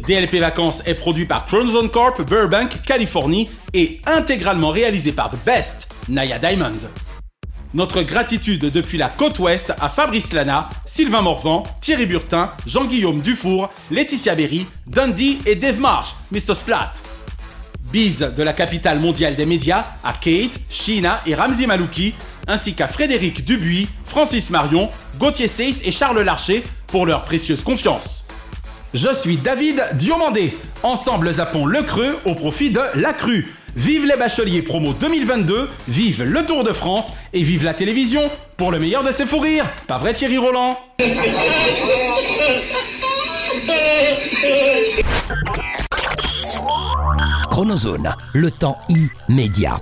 DLP 0.06 0.36
Vacances 0.36 0.82
est 0.86 0.94
produit 0.94 1.26
par 1.26 1.46
Chronozone 1.46 1.90
Corp, 1.90 2.22
Burbank, 2.22 2.82
Californie 2.82 3.50
et 3.74 4.00
intégralement 4.06 4.70
réalisé 4.70 5.10
par 5.10 5.30
The 5.30 5.38
Best, 5.44 5.88
Naya 6.08 6.38
Diamond. 6.38 6.78
Notre 7.74 8.02
gratitude 8.02 8.70
depuis 8.70 8.98
la 8.98 9.08
côte 9.08 9.40
ouest 9.40 9.72
à 9.80 9.88
Fabrice 9.88 10.32
Lana, 10.32 10.70
Sylvain 10.86 11.22
Morvan, 11.22 11.64
Thierry 11.80 12.06
Burtin, 12.06 12.52
Jean-Guillaume 12.66 13.20
Dufour, 13.20 13.68
Laetitia 13.90 14.36
Berry, 14.36 14.66
Dundee 14.86 15.38
et 15.44 15.56
Dave 15.56 15.80
Marsh, 15.80 16.14
Mr. 16.30 16.54
Splat. 16.54 16.92
Bise 17.92 18.32
de 18.36 18.42
la 18.44 18.52
capitale 18.52 19.00
mondiale 19.00 19.34
des 19.34 19.46
médias 19.46 19.84
à 20.04 20.12
Kate, 20.12 20.60
Sheena 20.70 21.20
et 21.26 21.34
Ramzi 21.34 21.66
Malouki, 21.66 22.14
ainsi 22.46 22.74
qu'à 22.74 22.86
Frédéric 22.86 23.44
Dubuis, 23.44 23.88
Francis 24.04 24.50
Marion, 24.50 24.88
Gauthier 25.18 25.48
Seyss 25.48 25.82
et 25.84 25.90
Charles 25.90 26.20
Larcher 26.20 26.62
pour 26.86 27.06
leur 27.06 27.24
précieuse 27.24 27.64
confiance. 27.64 28.25
Je 28.96 29.14
suis 29.14 29.36
David 29.36 29.84
Diomandé. 29.92 30.56
Ensemble 30.82 31.30
zappons 31.30 31.66
le 31.66 31.82
creux 31.82 32.18
au 32.24 32.34
profit 32.34 32.70
de 32.70 32.80
la 32.94 33.12
crue. 33.12 33.54
Vive 33.74 34.06
les 34.06 34.16
bacheliers 34.16 34.62
promo 34.62 34.94
2022, 34.94 35.68
vive 35.86 36.22
le 36.22 36.46
Tour 36.46 36.64
de 36.64 36.72
France 36.72 37.12
et 37.34 37.42
vive 37.42 37.62
la 37.62 37.74
télévision 37.74 38.22
pour 38.56 38.72
le 38.72 38.78
meilleur 38.78 39.04
de 39.04 39.12
ses 39.12 39.26
fous 39.26 39.38
rires. 39.38 39.66
Pas 39.86 39.98
vrai 39.98 40.14
Thierry 40.14 40.38
Roland? 40.38 40.78
Chronozone, 47.50 48.14
le 48.32 48.50
temps 48.50 48.78
immédiat. 49.28 49.76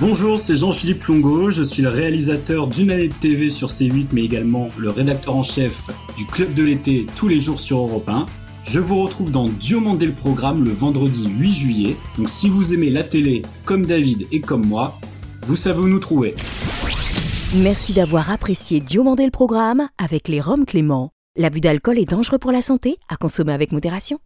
Bonjour, 0.00 0.40
c'est 0.40 0.56
Jean-Philippe 0.56 1.04
Longo, 1.04 1.50
je 1.50 1.62
suis 1.62 1.82
le 1.82 1.88
réalisateur 1.88 2.66
d'une 2.66 2.90
année 2.90 3.08
de 3.08 3.14
TV 3.14 3.48
sur 3.48 3.68
C8 3.68 4.08
mais 4.12 4.24
également 4.24 4.68
le 4.76 4.90
rédacteur 4.90 5.36
en 5.36 5.42
chef 5.42 5.88
du 6.16 6.26
Club 6.26 6.52
de 6.52 6.64
l'été 6.64 7.06
tous 7.14 7.28
les 7.28 7.38
jours 7.38 7.60
sur 7.60 7.78
Europe 7.78 8.08
1. 8.08 8.26
Je 8.64 8.80
vous 8.80 9.00
retrouve 9.00 9.30
dans 9.30 9.48
Diomandé 9.48 10.06
le 10.06 10.12
programme 10.12 10.64
le 10.64 10.70
vendredi 10.70 11.28
8 11.28 11.52
juillet. 11.52 11.96
Donc 12.18 12.28
si 12.28 12.48
vous 12.48 12.74
aimez 12.74 12.90
la 12.90 13.04
télé 13.04 13.42
comme 13.64 13.86
David 13.86 14.26
et 14.32 14.40
comme 14.40 14.66
moi, 14.66 14.98
vous 15.42 15.56
savez 15.56 15.78
où 15.78 15.88
nous 15.88 16.00
trouver. 16.00 16.34
Merci 17.62 17.92
d'avoir 17.92 18.30
apprécié 18.30 18.80
Diomandé 18.80 19.24
le 19.24 19.30
programme 19.30 19.88
avec 19.96 20.26
les 20.26 20.40
Roms 20.40 20.66
Clément. 20.66 21.10
L'abus 21.36 21.60
d'alcool 21.60 21.98
est 21.98 22.10
dangereux 22.10 22.38
pour 22.38 22.52
la 22.52 22.62
santé, 22.62 22.96
à 23.08 23.16
consommer 23.16 23.52
avec 23.52 23.70
modération. 23.70 24.18